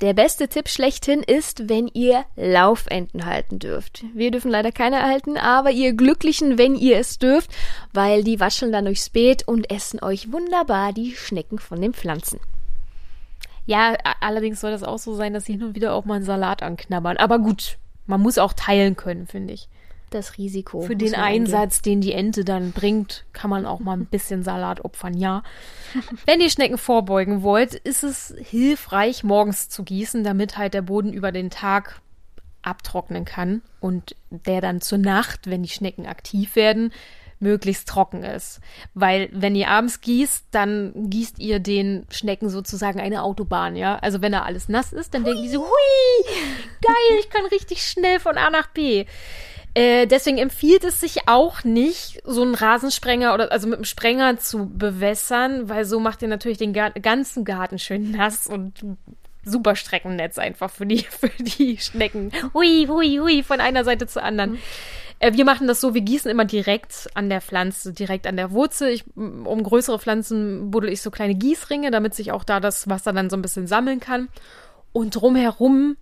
Der 0.00 0.14
beste 0.14 0.48
Tipp 0.48 0.70
schlechthin 0.70 1.22
ist, 1.22 1.68
wenn 1.68 1.86
ihr 1.86 2.24
Laufenten 2.34 3.26
halten 3.26 3.58
dürft. 3.58 4.02
Wir 4.14 4.30
dürfen 4.30 4.50
leider 4.50 4.72
keine 4.72 4.96
erhalten, 4.96 5.36
aber 5.36 5.72
ihr 5.72 5.92
Glücklichen, 5.92 6.56
wenn 6.56 6.74
ihr 6.74 6.98
es 6.98 7.18
dürft, 7.18 7.50
weil 7.92 8.24
die 8.24 8.40
wascheln 8.40 8.72
dann 8.72 8.86
durchs 8.86 9.10
Beet 9.10 9.46
und 9.46 9.70
essen 9.70 10.02
euch 10.02 10.32
wunderbar 10.32 10.94
die 10.94 11.14
Schnecken 11.14 11.58
von 11.58 11.82
den 11.82 11.92
Pflanzen. 11.92 12.40
Ja, 13.70 13.94
allerdings 14.18 14.60
soll 14.60 14.72
das 14.72 14.82
auch 14.82 14.98
so 14.98 15.14
sein, 15.14 15.32
dass 15.32 15.44
sie 15.44 15.52
hin 15.52 15.62
und 15.62 15.76
wieder 15.76 15.94
auch 15.94 16.04
mal 16.04 16.14
einen 16.14 16.24
Salat 16.24 16.60
anknabbern. 16.60 17.18
Aber 17.18 17.38
gut, 17.38 17.78
man 18.04 18.20
muss 18.20 18.36
auch 18.36 18.52
teilen 18.52 18.96
können, 18.96 19.28
finde 19.28 19.54
ich. 19.54 19.68
Das 20.10 20.38
Risiko. 20.38 20.80
Für 20.80 20.96
den 20.96 21.14
Einsatz, 21.14 21.80
den 21.80 22.00
die 22.00 22.10
Ente 22.10 22.44
dann 22.44 22.72
bringt, 22.72 23.26
kann 23.32 23.48
man 23.48 23.66
auch 23.66 23.78
mal 23.78 23.96
ein 23.96 24.06
bisschen 24.06 24.42
Salat 24.42 24.84
opfern, 24.84 25.16
ja. 25.16 25.44
Wenn 26.26 26.40
ihr 26.40 26.50
Schnecken 26.50 26.78
vorbeugen 26.78 27.42
wollt, 27.42 27.76
ist 27.76 28.02
es 28.02 28.34
hilfreich, 28.40 29.22
morgens 29.22 29.68
zu 29.68 29.84
gießen, 29.84 30.24
damit 30.24 30.58
halt 30.58 30.74
der 30.74 30.82
Boden 30.82 31.12
über 31.12 31.30
den 31.30 31.48
Tag 31.48 32.00
abtrocknen 32.62 33.24
kann 33.24 33.62
und 33.78 34.16
der 34.30 34.60
dann 34.60 34.80
zur 34.80 34.98
Nacht, 34.98 35.48
wenn 35.48 35.62
die 35.62 35.68
Schnecken 35.68 36.06
aktiv 36.06 36.56
werden, 36.56 36.92
möglichst 37.40 37.88
trocken 37.88 38.22
ist. 38.22 38.60
Weil 38.94 39.28
wenn 39.32 39.56
ihr 39.56 39.68
abends 39.68 40.00
gießt, 40.00 40.46
dann 40.50 40.92
gießt 40.94 41.38
ihr 41.38 41.58
den 41.58 42.06
Schnecken 42.10 42.48
sozusagen 42.48 43.00
eine 43.00 43.22
Autobahn, 43.22 43.76
ja. 43.76 43.96
Also 43.96 44.22
wenn 44.22 44.32
da 44.32 44.42
alles 44.42 44.68
nass 44.68 44.92
ist, 44.92 45.14
dann 45.14 45.24
denken 45.24 45.42
die 45.42 45.48
so, 45.48 45.60
hui, 45.60 46.24
geil, 46.82 47.18
ich 47.18 47.30
kann 47.30 47.44
richtig 47.46 47.82
schnell 47.82 48.20
von 48.20 48.36
A 48.36 48.50
nach 48.50 48.68
B. 48.68 49.06
Äh, 49.74 50.06
deswegen 50.06 50.38
empfiehlt 50.38 50.84
es 50.84 51.00
sich 51.00 51.28
auch 51.28 51.62
nicht, 51.64 52.20
so 52.24 52.42
einen 52.42 52.54
Rasensprenger 52.54 53.34
oder 53.34 53.52
also 53.52 53.68
mit 53.68 53.78
einem 53.78 53.84
Sprenger 53.84 54.38
zu 54.38 54.68
bewässern, 54.68 55.68
weil 55.68 55.84
so 55.84 56.00
macht 56.00 56.22
ihr 56.22 56.28
natürlich 56.28 56.58
den 56.58 56.72
ganzen 56.72 57.44
Garten 57.44 57.78
schön 57.78 58.10
nass 58.10 58.46
und 58.46 58.84
super 59.44 59.76
Streckennetz 59.76 60.38
einfach 60.38 60.70
für 60.70 60.86
die, 60.86 60.98
für 61.10 61.30
die 61.38 61.78
Schnecken. 61.78 62.32
Hui, 62.52 62.86
hui, 62.88 63.18
hui, 63.18 63.42
von 63.42 63.60
einer 63.60 63.84
Seite 63.84 64.06
zur 64.06 64.22
anderen. 64.22 64.52
Mhm. 64.52 64.58
Äh, 65.20 65.34
wir 65.34 65.44
machen 65.44 65.68
das 65.68 65.80
so, 65.80 65.94
wir 65.94 66.00
gießen 66.00 66.30
immer 66.30 66.44
direkt 66.44 67.08
an 67.14 67.28
der 67.28 67.40
Pflanze, 67.40 67.92
direkt 67.92 68.26
an 68.26 68.36
der 68.36 68.50
Wurzel. 68.50 68.88
Ich, 68.88 69.04
um 69.16 69.62
größere 69.62 70.00
Pflanzen 70.00 70.72
buddel 70.72 70.90
ich 70.90 71.02
so 71.02 71.12
kleine 71.12 71.36
Gießringe, 71.36 71.92
damit 71.92 72.14
sich 72.14 72.32
auch 72.32 72.42
da 72.42 72.58
das 72.58 72.88
Wasser 72.88 73.12
dann 73.12 73.30
so 73.30 73.36
ein 73.36 73.42
bisschen 73.42 73.68
sammeln 73.68 74.00
kann. 74.00 74.28
Und 74.92 75.14
drumherum 75.14 75.96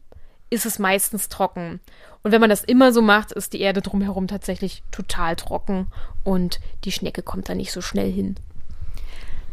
ist 0.48 0.64
es 0.64 0.78
meistens 0.78 1.28
trocken. 1.28 1.81
Und 2.22 2.33
wenn 2.33 2.40
man 2.40 2.50
das 2.50 2.64
immer 2.64 2.92
so 2.92 3.02
macht, 3.02 3.33
ist 3.33 3.52
die 3.52 3.61
Erde 3.61 3.83
drumherum 3.83 4.28
tatsächlich 4.28 4.83
total 4.90 5.37
trocken 5.37 5.88
und 6.24 6.59
die 6.85 6.92
Schnecke 6.92 7.22
kommt 7.22 7.48
da 7.48 7.54
nicht 7.54 7.72
so 7.72 7.81
schnell 7.81 8.11
hin. 8.11 8.37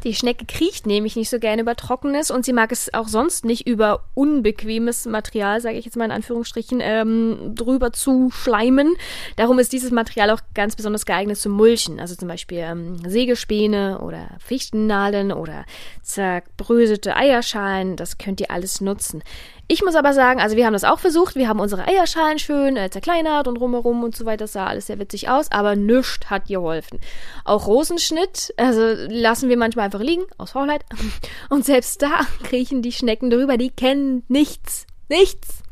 Die 0.05 0.13
Schnecke 0.13 0.45
kriecht 0.45 0.85
nämlich 0.85 1.15
nicht 1.15 1.31
so 1.31 1.39
gerne 1.39 1.63
über 1.63 1.75
Trockenes 1.75 2.29
und 2.29 2.45
sie 2.45 2.53
mag 2.53 2.71
es 2.71 2.93
auch 2.93 3.07
sonst 3.07 3.43
nicht 3.43 3.67
über 3.67 4.03
unbequemes 4.13 5.07
Material, 5.07 5.59
sage 5.61 5.79
ich 5.79 5.85
jetzt 5.85 5.97
mal 5.97 6.05
in 6.05 6.11
Anführungsstrichen, 6.11 6.79
ähm, 6.79 7.55
drüber 7.55 7.91
zu 7.91 8.29
schleimen. 8.29 8.95
Darum 9.35 9.57
ist 9.57 9.73
dieses 9.73 9.89
Material 9.89 10.29
auch 10.29 10.41
ganz 10.53 10.75
besonders 10.75 11.07
geeignet 11.07 11.37
zum 11.37 11.53
Mulchen. 11.53 11.99
Also 11.99 12.13
zum 12.13 12.27
Beispiel 12.27 12.59
ähm, 12.59 12.99
Sägespäne 13.03 13.99
oder 13.99 14.29
Fichtennadeln 14.37 15.31
oder 15.31 15.65
zerbröselte 16.03 17.15
Eierschalen. 17.15 17.95
Das 17.95 18.19
könnt 18.19 18.39
ihr 18.39 18.51
alles 18.51 18.81
nutzen. 18.81 19.23
Ich 19.67 19.83
muss 19.83 19.95
aber 19.95 20.13
sagen, 20.13 20.39
also 20.39 20.55
wir 20.55 20.65
haben 20.65 20.73
das 20.73 20.83
auch 20.83 20.99
versucht. 20.99 21.35
Wir 21.35 21.47
haben 21.47 21.59
unsere 21.59 21.87
Eierschalen 21.87 22.37
schön 22.37 22.77
äh, 22.77 22.91
zerkleinert 22.91 23.47
und 23.47 23.57
rumherum 23.57 24.03
und 24.03 24.15
so 24.15 24.25
weiter. 24.25 24.45
Das 24.45 24.53
sah 24.53 24.67
alles 24.67 24.87
sehr 24.87 24.99
witzig 24.99 25.27
aus, 25.27 25.51
aber 25.51 25.75
nichts 25.75 26.29
hat 26.29 26.47
geholfen. 26.47 26.99
Auch 27.45 27.65
Rosenschnitt, 27.65 28.53
also 28.57 28.93
lassen 29.07 29.49
wir 29.49 29.57
manchmal 29.57 29.85
einfach 29.85 30.01
liegen, 30.01 30.23
aus 30.37 30.51
Faulheit. 30.51 30.85
Und 31.49 31.65
selbst 31.65 32.01
da 32.01 32.21
kriechen 32.43 32.83
die 32.83 32.91
Schnecken 32.91 33.31
drüber, 33.31 33.57
die 33.57 33.71
kennen 33.71 34.23
nichts. 34.27 34.85
Nichts. 35.09 35.63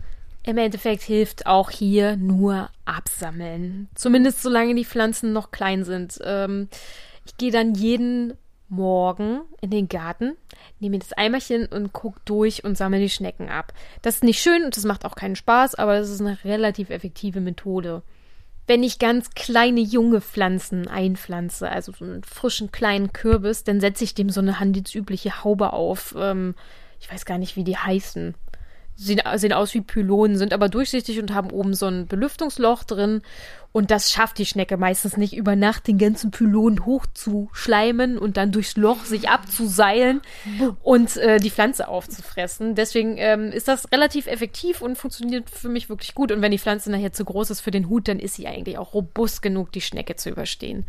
Im 0.45 0.57
Endeffekt 0.57 1.03
hilft 1.03 1.45
auch 1.45 1.69
hier 1.69 2.17
nur 2.17 2.69
absammeln. 2.85 3.89
Zumindest 3.95 4.41
solange 4.41 4.75
die 4.75 4.85
Pflanzen 4.85 5.33
noch 5.33 5.51
klein 5.51 5.83
sind. 5.85 6.19
Ähm, 6.23 6.67
ich 7.25 7.37
gehe 7.37 7.51
dann 7.51 7.75
jeden 7.75 8.33
Morgen 8.67 9.41
in 9.61 9.69
den 9.69 9.87
Garten, 9.87 10.35
nehme 10.79 10.99
das 10.99 11.13
Eimerchen 11.13 11.65
und 11.65 11.93
gucke 11.93 12.19
durch 12.25 12.63
und 12.63 12.77
sammle 12.77 12.99
die 12.99 13.09
Schnecken 13.09 13.49
ab. 13.49 13.73
Das 14.01 14.15
ist 14.15 14.23
nicht 14.23 14.41
schön 14.41 14.63
und 14.63 14.75
das 14.75 14.85
macht 14.85 15.05
auch 15.05 15.15
keinen 15.15 15.35
Spaß, 15.35 15.75
aber 15.75 15.97
das 15.97 16.09
ist 16.09 16.21
eine 16.21 16.43
relativ 16.43 16.89
effektive 16.89 17.41
Methode. 17.41 18.03
Wenn 18.65 18.83
ich 18.83 18.99
ganz 18.99 19.31
kleine 19.31 19.81
junge 19.81 20.21
Pflanzen 20.21 20.87
einpflanze, 20.87 21.69
also 21.69 21.91
so 21.91 22.05
einen 22.05 22.23
frischen 22.23 22.71
kleinen 22.71 23.11
Kürbis, 23.11 23.63
dann 23.63 23.81
setze 23.81 24.05
ich 24.05 24.15
dem 24.15 24.29
so 24.29 24.39
eine 24.39 24.59
handelsübliche 24.59 25.43
Haube 25.43 25.73
auf. 25.73 26.15
Ähm, 26.17 26.55
ich 27.01 27.11
weiß 27.11 27.25
gar 27.25 27.37
nicht, 27.37 27.57
wie 27.57 27.65
die 27.65 27.77
heißen 27.77 28.35
sehen, 28.95 29.21
sehen 29.35 29.53
aus 29.53 29.73
wie 29.73 29.81
Pylonen, 29.81 30.37
sind 30.37 30.53
aber 30.53 30.69
durchsichtig 30.69 31.19
und 31.19 31.33
haben 31.33 31.51
oben 31.51 31.73
so 31.73 31.87
ein 31.87 32.07
Belüftungsloch 32.07 32.83
drin. 32.83 33.21
Und 33.71 33.89
das 33.89 34.11
schafft 34.11 34.37
die 34.37 34.45
Schnecke 34.45 34.77
meistens 34.77 35.17
nicht 35.17 35.35
über 35.35 35.55
Nacht 35.55 35.87
den 35.87 35.97
ganzen 35.97 36.29
Pylon 36.29 36.85
hochzuschleimen 36.85 38.19
und 38.19 38.37
dann 38.37 38.51
durchs 38.51 38.77
Loch 38.77 39.03
sich 39.03 39.29
abzuseilen 39.29 40.21
und 40.83 41.17
äh, 41.17 41.39
die 41.39 41.49
Pflanze 41.49 41.87
aufzufressen. 41.87 42.75
Deswegen 42.75 43.15
ähm, 43.17 43.51
ist 43.51 43.67
das 43.67 43.91
relativ 43.91 44.27
effektiv 44.27 44.81
und 44.81 44.95
funktioniert 44.95 45.49
für 45.49 45.69
mich 45.69 45.89
wirklich 45.89 46.13
gut. 46.13 46.31
Und 46.31 46.43
wenn 46.43 46.51
die 46.51 46.59
Pflanze 46.59 46.91
nachher 46.91 47.13
zu 47.13 47.25
groß 47.25 47.49
ist 47.49 47.61
für 47.61 47.71
den 47.71 47.89
Hut, 47.89 48.07
dann 48.07 48.19
ist 48.19 48.35
sie 48.35 48.47
eigentlich 48.47 48.77
auch 48.77 48.93
robust 48.93 49.41
genug, 49.41 49.71
die 49.71 49.81
Schnecke 49.81 50.15
zu 50.17 50.29
überstehen. 50.29 50.85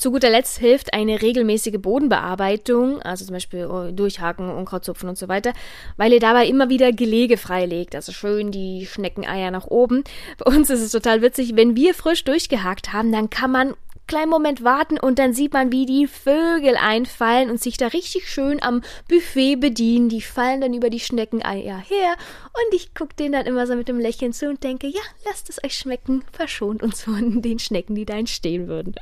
Zu 0.00 0.12
guter 0.12 0.30
Letzt 0.30 0.56
hilft 0.56 0.94
eine 0.94 1.20
regelmäßige 1.20 1.78
Bodenbearbeitung, 1.78 3.02
also 3.02 3.26
zum 3.26 3.34
Beispiel 3.34 3.66
oh, 3.66 3.90
durchhaken, 3.92 4.48
Unkrautzupfen 4.48 5.10
und 5.10 5.18
so 5.18 5.28
weiter, 5.28 5.52
weil 5.98 6.14
ihr 6.14 6.20
dabei 6.20 6.46
immer 6.46 6.70
wieder 6.70 6.90
Gelege 6.90 7.36
freilegt, 7.36 7.94
also 7.94 8.10
schön 8.10 8.50
die 8.50 8.86
Schneckeneier 8.86 9.50
nach 9.50 9.66
oben. 9.66 10.02
Bei 10.38 10.50
uns 10.50 10.70
ist 10.70 10.80
es 10.80 10.92
total 10.92 11.20
witzig, 11.20 11.54
wenn 11.54 11.76
wir 11.76 11.92
frisch 11.92 12.24
durchgehakt 12.24 12.94
haben, 12.94 13.12
dann 13.12 13.28
kann 13.28 13.50
man 13.50 13.74
kleinen 14.06 14.30
Moment 14.30 14.64
warten 14.64 14.98
und 14.98 15.18
dann 15.18 15.34
sieht 15.34 15.52
man, 15.52 15.70
wie 15.70 15.84
die 15.84 16.06
Vögel 16.06 16.78
einfallen 16.78 17.50
und 17.50 17.60
sich 17.60 17.76
da 17.76 17.88
richtig 17.88 18.26
schön 18.26 18.62
am 18.62 18.80
Buffet 19.06 19.56
bedienen. 19.56 20.08
Die 20.08 20.22
fallen 20.22 20.62
dann 20.62 20.72
über 20.72 20.88
die 20.88 20.98
Schneckeneier 20.98 21.76
her 21.76 22.16
und 22.54 22.74
ich 22.74 22.94
gucke 22.94 23.14
denen 23.16 23.32
dann 23.32 23.44
immer 23.44 23.66
so 23.66 23.76
mit 23.76 23.88
dem 23.88 24.00
Lächeln 24.00 24.32
zu 24.32 24.48
und 24.48 24.64
denke, 24.64 24.86
ja, 24.86 25.02
lasst 25.26 25.50
es 25.50 25.62
euch 25.62 25.74
schmecken, 25.74 26.24
verschont 26.32 26.82
uns 26.82 27.02
von 27.02 27.42
den 27.42 27.58
Schnecken, 27.58 27.94
die 27.94 28.06
da 28.06 28.14
entstehen 28.14 28.66
würden. 28.66 28.94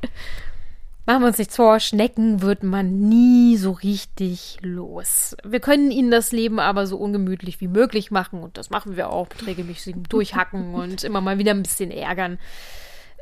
Machen 1.09 1.23
wir 1.23 1.29
uns 1.29 1.39
nichts 1.39 1.57
vor, 1.57 1.81
Schnecken 1.81 2.43
wird 2.43 2.63
man 2.63 3.09
nie 3.09 3.57
so 3.57 3.71
richtig 3.71 4.59
los. 4.61 5.35
Wir 5.43 5.59
können 5.59 5.91
ihnen 5.91 6.11
das 6.11 6.33
Leben 6.33 6.61
aber 6.61 6.87
so 6.87 6.99
ungemütlich 6.99 7.63
wie 7.63 7.67
möglich 7.67 8.11
machen 8.11 8.43
und 8.43 8.59
das 8.59 8.69
machen 8.69 8.95
wir 8.95 9.09
auch 9.09 9.27
regelmäßig 9.47 9.97
durchhacken 10.11 10.75
und 10.75 11.05
immer 11.05 11.23
mal 11.23 11.39
wieder 11.39 11.53
ein 11.53 11.63
bisschen 11.63 11.91
ärgern. 11.91 12.39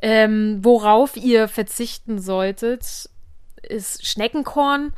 Ähm, 0.02 0.58
worauf 0.62 1.16
ihr 1.16 1.46
verzichten 1.46 2.18
solltet, 2.18 3.08
ist 3.62 4.04
Schneckenkorn. 4.04 4.92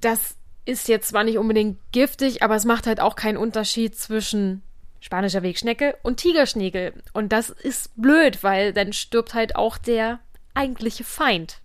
Das 0.00 0.34
ist 0.64 0.88
jetzt 0.88 1.10
zwar 1.10 1.22
nicht 1.22 1.38
unbedingt 1.38 1.78
giftig, 1.92 2.42
aber 2.42 2.56
es 2.56 2.64
macht 2.64 2.88
halt 2.88 2.98
auch 2.98 3.14
keinen 3.14 3.36
Unterschied 3.36 3.94
zwischen 3.94 4.64
spanischer 4.98 5.44
Wegschnecke 5.44 5.96
und 6.02 6.16
Tigerschnägel. 6.16 6.94
Und 7.12 7.30
das 7.30 7.50
ist 7.50 7.92
blöd, 7.94 8.42
weil 8.42 8.72
dann 8.72 8.92
stirbt 8.92 9.34
halt 9.34 9.54
auch 9.54 9.78
der 9.78 10.18
eigentliche 10.52 11.04
Feind. 11.04 11.60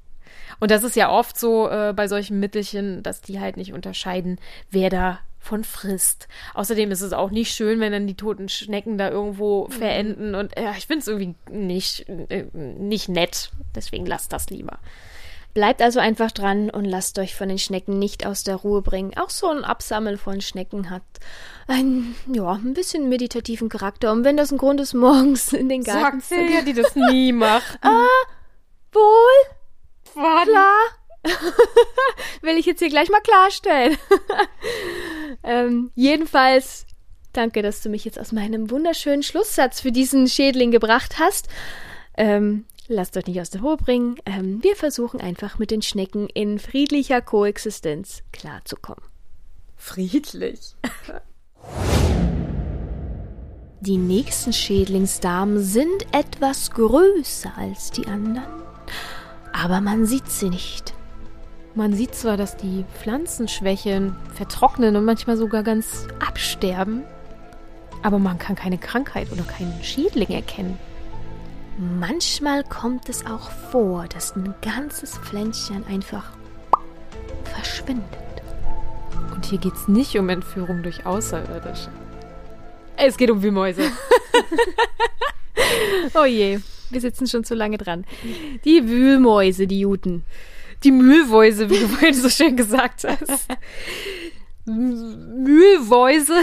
Und 0.60 0.72
das 0.72 0.84
ist 0.84 0.96
ja 0.96 1.10
oft 1.12 1.40
so 1.40 1.70
äh, 1.70 1.94
bei 1.96 2.08
solchen 2.08 2.40
Mittelchen, 2.40 3.04
dass 3.04 3.22
die 3.22 3.40
halt 3.40 3.58
nicht 3.58 3.74
unterscheiden, 3.74 4.40
wer 4.70 4.90
da 4.90 5.20
von 5.42 5.64
frisst. 5.64 6.28
Außerdem 6.54 6.92
ist 6.92 7.02
es 7.02 7.14
auch 7.14 7.32
nicht 7.32 7.54
schön, 7.54 7.80
wenn 7.80 7.92
dann 7.92 8.08
die 8.08 8.16
toten 8.16 8.48
Schnecken 8.48 8.98
da 8.98 9.10
irgendwo 9.10 9.68
mhm. 9.68 9.72
verenden 9.72 10.36
und 10.36 10.56
äh, 10.56 10.72
ich 10.78 10.86
finde 10.86 11.00
es 11.00 11.08
irgendwie 11.08 11.36
nicht, 11.50 12.08
äh, 12.08 12.46
nicht 12.54 13.10
nett. 13.10 13.52
Deswegen 13.76 14.06
lasst 14.06 14.32
das 14.34 14.50
lieber. 14.50 14.78
Bleibt 15.54 15.82
also 15.82 16.00
einfach 16.00 16.32
dran 16.32 16.70
und 16.70 16.86
lasst 16.86 17.20
euch 17.20 17.36
von 17.36 17.50
den 17.50 17.58
Schnecken 17.58 18.00
nicht 18.00 18.26
aus 18.26 18.44
der 18.44 18.56
Ruhe 18.56 18.82
bringen. 18.82 19.18
Auch 19.18 19.30
so 19.30 19.50
ein 19.50 19.66
Absammeln 19.66 20.18
von 20.18 20.40
Schnecken 20.40 20.90
hat 20.90 21.04
ein, 21.68 22.16
ja, 22.32 22.54
ein 22.54 22.74
bisschen 22.74 23.10
meditativen 23.10 23.68
Charakter. 23.68 24.14
Und 24.14 24.24
wenn 24.24 24.38
das 24.38 24.52
ein 24.52 24.58
Grund 24.58 24.80
ist, 24.80 24.94
morgens 24.94 25.52
in 25.52 25.68
den 25.68 25.84
Garten 25.84 26.22
Sagt 26.22 26.30
zu 26.30 26.36
gehen. 26.36 26.66
die 26.66 26.74
das 26.74 26.96
nie 26.96 27.34
macht. 27.34 27.80
ah, 27.82 28.08
wohl? 28.94 29.56
Wann? 30.16 30.48
Klar. 30.48 30.78
Will 32.42 32.58
ich 32.58 32.66
jetzt 32.66 32.80
hier 32.80 32.90
gleich 32.90 33.10
mal 33.10 33.22
klarstellen. 33.22 33.98
ähm, 35.44 35.92
jedenfalls, 35.96 36.86
danke, 37.34 37.62
dass 37.62 37.82
du 37.82 37.90
mich 37.90 38.06
jetzt 38.06 38.20
aus 38.20 38.32
meinem 38.32 38.72
wunderschönen 38.72 39.24
Schlusssatz 39.24 39.82
für 39.82 39.92
diesen 39.92 40.28
Schädling 40.28 40.72
gebracht 40.72 41.20
hast. 41.20 41.48
Ähm, 42.18 42.66
lasst 42.88 43.16
euch 43.18 43.28
nicht 43.28 43.40
aus 43.40 43.52
der 43.52 43.62
Ruhe 43.62 43.78
bringen. 43.78 44.18
Ähm, 44.26 44.64
wir 44.64 44.76
versuchen 44.76 45.22
einfach 45.22 45.60
mit 45.60 45.72
den 45.72 45.82
Schnecken 45.82 46.28
in 46.28 46.60
friedlicher 46.60 47.22
Koexistenz 47.22 48.24
klarzukommen. 48.32 49.04
Friedlich. 49.76 50.76
Die 53.80 53.98
nächsten 53.98 54.54
Schädlingsdamen 54.54 55.60
sind 55.60 56.06
etwas 56.12 56.70
größer 56.70 57.52
als 57.58 57.90
die 57.90 58.06
anderen, 58.06 58.62
aber 59.54 59.82
man 59.82 60.06
sieht 60.06 60.30
sie 60.30 60.50
nicht. 60.50 60.94
Man 61.74 61.94
sieht 61.94 62.16
zwar, 62.16 62.36
dass 62.36 62.58
die 62.58 62.86
Pflanzen 63.00 63.48
schwächeln, 63.48 64.16
vertrocknen 64.36 64.96
und 64.96 65.06
manchmal 65.06 65.38
sogar 65.38 65.64
ganz 65.64 66.08
absterben, 66.20 67.04
aber 68.04 68.20
man 68.20 68.40
kann 68.40 68.56
keine 68.56 68.78
Krankheit 68.78 69.32
oder 69.32 69.44
keinen 69.44 69.82
Schädling 69.82 70.30
erkennen. 70.30 70.78
Manchmal 71.78 72.64
kommt 72.64 73.08
es 73.08 73.26
auch 73.26 73.50
vor, 73.50 74.06
dass 74.08 74.36
ein 74.36 74.54
ganzes 74.62 75.18
Pflänzchen 75.18 75.86
einfach 75.88 76.26
verschwindet. 77.46 78.04
Und 79.34 79.46
hier 79.46 79.58
geht 79.58 79.74
es 79.74 79.88
nicht 79.88 80.18
um 80.18 80.30
Entführung 80.30 80.84
durch 80.84 81.06
Außerirdische. 81.06 81.90
Es 82.98 83.18
geht 83.18 83.32
um 83.32 83.42
Wühlmäuse. 83.42 83.84
oh 86.14 86.26
je, 86.26 86.60
wir 86.92 87.02
sitzen 87.02 87.28
schon 87.28 87.44
zu 87.44 87.56
lange 87.56 87.78
dran. 87.78 88.06
Die 88.66 88.88
Wühlmäuse, 88.88 89.68
die 89.68 89.80
Juten 89.80 90.24
die 90.84 90.92
Mühlmäuse, 90.92 91.70
wie 91.70 91.80
du 91.80 91.88
vorhin 91.90 92.14
so 92.14 92.30
schön 92.30 92.58
gesagt 92.58 93.06
hast. 93.06 93.48
Mühlmäuse 94.66 96.34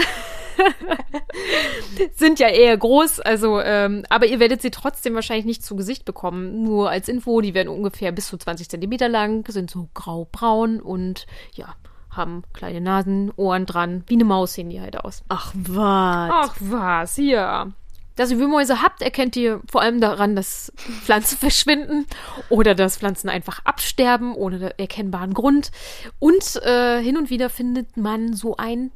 sind 2.15 2.39
ja 2.39 2.47
eher 2.49 2.75
groß, 2.77 3.21
also, 3.21 3.61
ähm, 3.61 4.03
aber 4.09 4.25
ihr 4.25 4.39
werdet 4.39 4.61
sie 4.61 4.71
trotzdem 4.71 5.15
wahrscheinlich 5.15 5.45
nicht 5.45 5.63
zu 5.63 5.75
Gesicht 5.75 6.05
bekommen. 6.05 6.63
Nur 6.63 6.89
als 6.89 7.07
Info, 7.07 7.41
die 7.41 7.53
werden 7.53 7.69
ungefähr 7.69 8.11
bis 8.11 8.27
zu 8.27 8.37
20 8.37 8.69
Zentimeter 8.69 9.07
lang, 9.07 9.49
sind 9.49 9.71
so 9.71 9.89
grau-braun 9.93 10.81
und 10.81 11.27
ja, 11.53 11.75
haben 12.09 12.43
kleine 12.53 12.81
Nasen, 12.81 13.31
Ohren 13.37 13.65
dran. 13.65 14.03
Wie 14.07 14.15
eine 14.15 14.25
Maus 14.25 14.55
sehen 14.55 14.69
die 14.69 14.81
halt 14.81 14.97
aus. 14.97 15.23
Ach 15.29 15.53
was. 15.55 16.31
Ach 16.33 16.55
was, 16.59 17.15
hier 17.15 17.73
dass 18.19 18.31
ihr 18.31 18.39
Wühlmäuse 18.39 18.81
habt, 18.81 19.01
erkennt 19.01 19.37
ihr 19.37 19.61
vor 19.71 19.81
allem 19.81 20.01
daran, 20.01 20.35
dass 20.35 20.73
Pflanzen 20.75 21.37
verschwinden 21.39 22.05
oder 22.49 22.75
dass 22.75 22.97
Pflanzen 22.97 23.29
einfach 23.29 23.63
absterben 23.63 24.35
ohne 24.35 24.77
erkennbaren 24.77 25.33
Grund. 25.33 25.71
Und 26.19 26.57
äh, 26.63 27.01
hin 27.01 27.17
und 27.17 27.29
wieder 27.29 27.49
findet 27.49 27.95
man 27.95 28.33
so 28.33 28.57
ein 28.57 28.91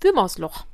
Wühlmausloch. 0.00 0.64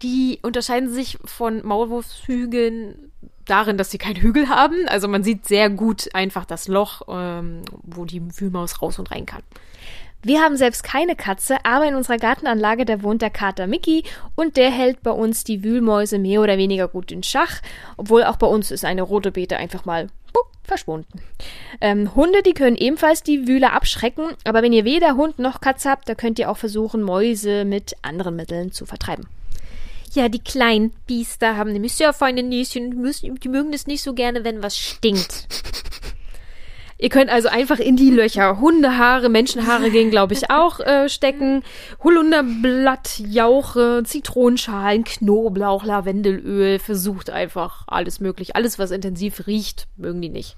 Die 0.00 0.38
unterscheiden 0.42 0.90
sich 0.90 1.18
von 1.24 1.66
Maulwurfshügeln 1.66 3.10
darin, 3.46 3.76
dass 3.76 3.90
sie 3.90 3.98
keinen 3.98 4.20
Hügel 4.20 4.48
haben. 4.48 4.86
Also 4.86 5.08
man 5.08 5.24
sieht 5.24 5.48
sehr 5.48 5.70
gut 5.70 6.14
einfach 6.14 6.44
das 6.44 6.68
Loch, 6.68 7.02
ähm, 7.08 7.62
wo 7.82 8.04
die 8.04 8.22
Wühlmaus 8.38 8.80
raus 8.80 9.00
und 9.00 9.10
rein 9.10 9.26
kann. 9.26 9.42
Wir 10.22 10.42
haben 10.42 10.56
selbst 10.56 10.84
keine 10.84 11.16
Katze, 11.16 11.56
aber 11.64 11.88
in 11.88 11.94
unserer 11.94 12.18
Gartenanlage, 12.18 12.84
da 12.84 13.02
wohnt 13.02 13.22
der 13.22 13.30
Kater 13.30 13.66
Mickey 13.66 14.04
und 14.34 14.58
der 14.58 14.70
hält 14.70 15.02
bei 15.02 15.12
uns 15.12 15.44
die 15.44 15.64
Wühlmäuse 15.64 16.18
mehr 16.18 16.42
oder 16.42 16.58
weniger 16.58 16.88
gut 16.88 17.10
in 17.10 17.22
Schach, 17.22 17.62
obwohl 17.96 18.24
auch 18.24 18.36
bei 18.36 18.46
uns 18.46 18.70
ist 18.70 18.84
eine 18.84 19.00
rote 19.00 19.32
Beete 19.32 19.56
einfach 19.56 19.86
mal 19.86 20.08
bup, 20.34 20.50
verschwunden. 20.62 21.22
Ähm, 21.80 22.14
Hunde, 22.14 22.42
die 22.42 22.52
können 22.52 22.76
ebenfalls 22.76 23.22
die 23.22 23.48
Wühler 23.48 23.72
abschrecken, 23.72 24.26
aber 24.44 24.62
wenn 24.62 24.74
ihr 24.74 24.84
weder 24.84 25.16
Hund 25.16 25.38
noch 25.38 25.62
Katze 25.62 25.88
habt, 25.88 26.06
da 26.06 26.14
könnt 26.14 26.38
ihr 26.38 26.50
auch 26.50 26.58
versuchen, 26.58 27.00
Mäuse 27.02 27.64
mit 27.64 27.94
anderen 28.02 28.36
Mitteln 28.36 28.72
zu 28.72 28.84
vertreiben. 28.84 29.26
Ja, 30.12 30.28
die 30.28 30.40
kleinen 30.40 30.90
Biester 31.06 31.56
haben 31.56 31.72
nämlich 31.72 31.94
sehr 31.94 32.12
feine 32.12 32.42
Näschen, 32.42 33.02
die 33.12 33.48
mögen 33.48 33.72
es 33.72 33.86
nicht 33.86 34.02
so 34.02 34.12
gerne, 34.12 34.44
wenn 34.44 34.62
was 34.62 34.76
stinkt. 34.76 35.46
Ihr 37.02 37.08
könnt 37.08 37.30
also 37.30 37.48
einfach 37.48 37.78
in 37.78 37.96
die 37.96 38.10
Löcher 38.10 38.60
Hundehaare, 38.60 39.30
Menschenhaare 39.30 39.90
gehen, 39.90 40.10
glaube 40.10 40.34
ich, 40.34 40.50
auch 40.50 40.80
äh, 40.80 41.08
stecken. 41.08 41.62
Holunderblatt, 42.04 43.20
Jauche, 43.26 44.02
Zitronenschalen, 44.04 45.04
Knoblauch, 45.04 45.82
Lavendelöl. 45.82 46.78
Versucht 46.78 47.30
einfach 47.30 47.84
alles 47.86 48.20
möglich. 48.20 48.54
Alles, 48.54 48.78
was 48.78 48.90
intensiv 48.90 49.46
riecht, 49.46 49.86
mögen 49.96 50.20
die 50.20 50.28
nicht. 50.28 50.56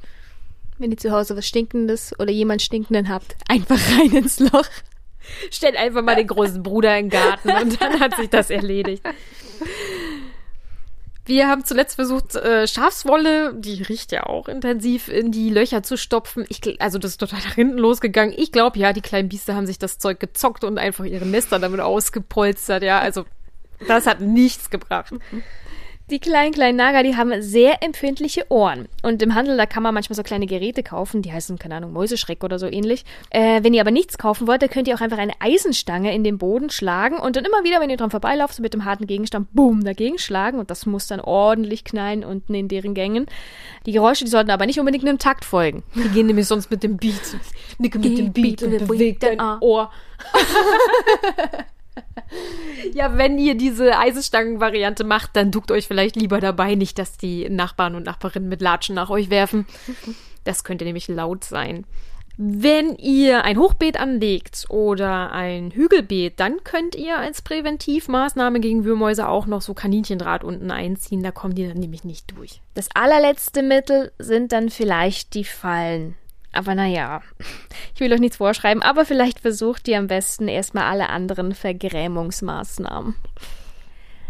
Wenn 0.79 0.91
ihr 0.91 0.97
zu 0.97 1.13
Hause 1.13 1.37
was 1.37 1.47
Stinkendes 1.47 2.13
oder 2.19 2.33
jemand 2.33 2.61
Stinkenden 2.61 3.09
habt, 3.09 3.37
einfach 3.49 3.79
rein 3.97 4.11
ins 4.11 4.41
Loch. 4.41 4.67
Stellt 5.53 5.77
einfach 5.77 6.03
mal 6.03 6.17
den 6.17 6.27
großen 6.27 6.65
Bruder 6.65 6.99
in 6.99 7.09
den 7.09 7.11
Garten 7.11 7.51
und 7.51 7.81
dann 7.81 8.01
hat 8.01 8.17
sich 8.17 8.29
das 8.29 8.51
erledigt. 8.51 9.05
Wir 11.25 11.47
haben 11.47 11.65
zuletzt 11.65 11.95
versucht, 11.95 12.35
äh, 12.35 12.67
Schafswolle, 12.67 13.55
die 13.55 13.83
riecht 13.83 14.11
ja 14.11 14.25
auch 14.25 14.49
intensiv, 14.49 15.09
in 15.09 15.31
die 15.31 15.51
Löcher 15.51 15.85
zu 15.85 15.97
stopfen. 15.97 16.45
Ich, 16.49 16.61
also 16.81 16.99
das 16.99 17.13
ist 17.13 17.19
total 17.19 17.41
nach 17.45 17.55
hinten 17.55 17.79
losgegangen. 17.79 18.35
Ich 18.37 18.51
glaube, 18.51 18.79
ja, 18.79 18.93
die 18.93 19.03
kleinen 19.03 19.29
Biester 19.29 19.55
haben 19.55 19.67
sich 19.67 19.79
das 19.79 19.99
Zeug 19.99 20.19
gezockt 20.19 20.65
und 20.65 20.79
einfach 20.79 21.05
ihre 21.05 21.27
Nester 21.27 21.59
damit 21.59 21.81
ausgepolstert. 21.81 22.83
Ja, 22.83 22.99
also 22.99 23.25
das 23.87 24.07
hat 24.07 24.21
nichts 24.21 24.71
gebracht. 24.71 25.15
Die 26.11 26.19
kleinen, 26.19 26.53
kleinen 26.53 26.77
Nager, 26.77 27.03
die 27.03 27.17
haben 27.17 27.41
sehr 27.41 27.83
empfindliche 27.83 28.51
Ohren. 28.51 28.89
Und 29.03 29.23
im 29.23 29.35
Handel, 29.35 29.57
da 29.57 29.67
kann 29.67 29.83
man 29.83 29.95
manchmal 29.95 30.17
so 30.17 30.23
kleine 30.23 30.47
Geräte 30.47 30.83
kaufen, 30.83 31.23
die 31.23 31.33
heißen, 31.33 31.59
keine 31.59 31.77
Ahnung, 31.77 31.93
Mäuseschreck 31.93 32.45
oder 32.45 32.59
so 32.59 32.67
ähnlich. 32.67 33.05
Äh, 33.31 33.63
wenn 33.63 33.73
ihr 33.73 33.81
aber 33.81 33.93
nichts 33.93 34.19
kaufen 34.19 34.47
wollt, 34.47 34.63
dann 34.63 34.69
könnt 34.69 34.89
ihr 34.89 34.95
auch 34.95 35.01
einfach 35.01 35.19
eine 35.19 35.33
Eisenstange 35.39 36.15
in 36.15 36.25
den 36.25 36.39
Boden 36.39 36.71
schlagen 36.71 37.17
und 37.17 37.37
dann 37.37 37.45
immer 37.45 37.65
wieder, 37.65 37.81
wenn 37.81 37.89
ihr 37.89 37.97
dran 37.97 38.11
vorbeilauft, 38.11 38.55
so 38.55 38.63
mit 38.63 38.75
dem 38.75 38.85
harten 38.85 39.07
Gegenstand, 39.07 39.49
boom, 39.53 39.85
dagegen 39.85 40.19
schlagen. 40.19 40.59
Und 40.59 40.71
das 40.71 40.87
muss 40.87 41.07
dann 41.07 41.21
ordentlich 41.21 41.85
knallen 41.85 42.25
unten 42.25 42.55
in 42.55 42.69
deren 42.69 42.95
Gängen. 42.95 43.27
Die 43.87 43.93
Geräusche, 43.93 44.25
die 44.25 44.31
sollten 44.31 44.51
aber 44.51 44.67
nicht 44.67 44.81
unbedingt 44.81 45.07
einem 45.07 45.19
Takt 45.19 45.45
folgen. 45.45 45.83
Die 45.95 46.09
gehen 46.09 46.27
nämlich 46.27 46.47
sonst 46.47 46.71
mit 46.71 46.83
dem 46.83 46.97
Beat. 46.97 47.37
Nicke 47.79 47.99
mit 47.99 48.19
dem 48.19 48.33
Beat 48.33 48.63
und 48.63 48.87
bewegt 48.87 49.23
dein 49.23 49.41
Ohr. 49.41 49.91
ja, 52.95 53.17
wenn 53.17 53.39
ihr 53.39 53.55
diese 53.55 53.99
Eisenstangen-Variante 53.99 55.05
macht, 55.05 55.37
dann 55.37 55.51
duckt 55.51 55.71
euch 55.71 55.87
vielleicht 55.87 56.17
lieber 56.17 56.41
dabei, 56.41 56.75
nicht, 56.75 56.99
dass 56.99 57.17
die 57.17 57.49
Nachbarn 57.49 57.95
und 57.95 58.07
Nachbarinnen 58.07 58.49
mit 58.49 58.61
Latschen 58.61 58.95
nach 58.95 59.11
euch 59.11 59.31
werfen. 59.31 59.67
Das 60.45 60.65
könnte 60.65 60.85
nämlich 60.85 61.09
laut 61.09 61.45
sein. 61.45 61.85
Wenn 62.39 62.97
ihr 62.97 63.45
ein 63.45 63.59
Hochbeet 63.59 64.01
anlegt 64.01 64.65
oder 64.71 65.33
ein 65.33 65.71
Hügelbeet, 65.71 66.41
dann 66.41 66.65
könnt 66.65 66.95
ihr 66.95 67.19
als 67.19 67.43
Präventivmaßnahme 67.43 68.59
gegen 68.61 68.85
Würmäuse 68.85 69.29
auch 69.29 69.47
noch 69.47 69.61
so 69.61 69.75
Kaninchendraht 69.75 70.43
unten 70.43 70.71
einziehen. 70.71 71.23
Da 71.23 71.31
kommen 71.31 71.55
die 71.55 71.69
dann 71.69 71.77
nämlich 71.77 72.05
nicht 72.05 72.37
durch. 72.37 72.63
Das 72.75 72.89
allerletzte 72.95 73.63
Mittel 73.63 74.13
sind 74.19 74.53
dann 74.53 74.71
vielleicht 74.71 75.35
die 75.35 75.45
Fallen. 75.45 76.15
Aber 76.53 76.75
naja, 76.75 77.23
ich 77.95 78.01
will 78.01 78.13
euch 78.13 78.21
nichts 78.21 78.37
vorschreiben, 78.37 78.83
aber 78.83 79.05
vielleicht 79.05 79.41
versucht 79.41 79.89
ihr 79.89 79.99
am 79.99 80.07
besten 80.07 80.49
erstmal 80.49 80.85
alle 80.85 81.09
anderen 81.09 81.55
Vergrämungsmaßnahmen. 81.55 83.15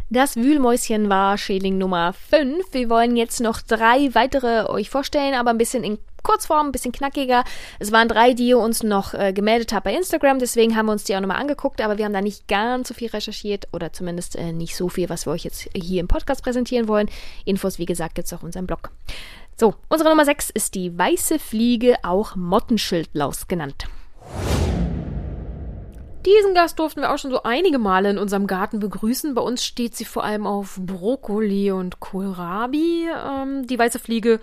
Das 0.08 0.36
Wühlmäuschen 0.36 1.08
war 1.08 1.38
Schädling 1.38 1.78
Nummer 1.78 2.12
5. 2.12 2.66
Wir 2.72 2.90
wollen 2.90 3.16
jetzt 3.16 3.40
noch 3.40 3.62
drei 3.62 4.14
weitere 4.14 4.68
euch 4.68 4.90
vorstellen, 4.90 5.34
aber 5.34 5.48
ein 5.50 5.56
bisschen 5.56 5.84
in 5.84 5.98
Kurzform, 6.22 6.66
ein 6.66 6.72
bisschen 6.72 6.92
knackiger. 6.92 7.44
Es 7.78 7.92
waren 7.92 8.08
drei, 8.08 8.34
die 8.34 8.48
ihr 8.48 8.58
uns 8.58 8.82
noch 8.82 9.14
äh, 9.14 9.32
gemeldet 9.32 9.72
habt 9.72 9.84
bei 9.84 9.94
Instagram, 9.94 10.38
deswegen 10.38 10.76
haben 10.76 10.86
wir 10.86 10.92
uns 10.92 11.04
die 11.04 11.16
auch 11.16 11.20
nochmal 11.20 11.40
angeguckt, 11.40 11.80
aber 11.80 11.96
wir 11.96 12.04
haben 12.04 12.12
da 12.12 12.20
nicht 12.20 12.46
ganz 12.46 12.88
so 12.88 12.94
viel 12.94 13.08
recherchiert 13.08 13.68
oder 13.72 13.92
zumindest 13.92 14.36
äh, 14.36 14.52
nicht 14.52 14.76
so 14.76 14.90
viel, 14.90 15.08
was 15.08 15.26
wir 15.26 15.32
euch 15.32 15.44
jetzt 15.44 15.68
hier 15.74 16.00
im 16.00 16.08
Podcast 16.08 16.42
präsentieren 16.42 16.88
wollen. 16.88 17.08
Infos, 17.46 17.78
wie 17.78 17.86
gesagt, 17.86 18.14
gibt's 18.14 18.34
auf 18.34 18.42
unserem 18.42 18.66
Blog. 18.66 18.90
So, 19.56 19.74
unsere 19.88 20.10
Nummer 20.10 20.24
6 20.24 20.50
ist 20.50 20.74
die 20.74 20.96
weiße 20.96 21.38
Fliege, 21.38 21.96
auch 22.02 22.36
Mottenschildlaus 22.36 23.48
genannt. 23.48 23.86
Diesen 26.24 26.54
Gast 26.54 26.78
durften 26.78 27.00
wir 27.00 27.12
auch 27.12 27.18
schon 27.18 27.32
so 27.32 27.42
einige 27.42 27.78
Male 27.78 28.10
in 28.10 28.18
unserem 28.18 28.46
Garten 28.46 28.78
begrüßen. 28.78 29.34
Bei 29.34 29.42
uns 29.42 29.64
steht 29.64 29.96
sie 29.96 30.04
vor 30.04 30.22
allem 30.22 30.46
auf 30.46 30.78
Brokkoli 30.80 31.72
und 31.72 31.98
Kohlrabi. 31.98 33.08
Ähm, 33.08 33.66
die 33.66 33.78
weiße 33.78 33.98
Fliege 33.98 34.38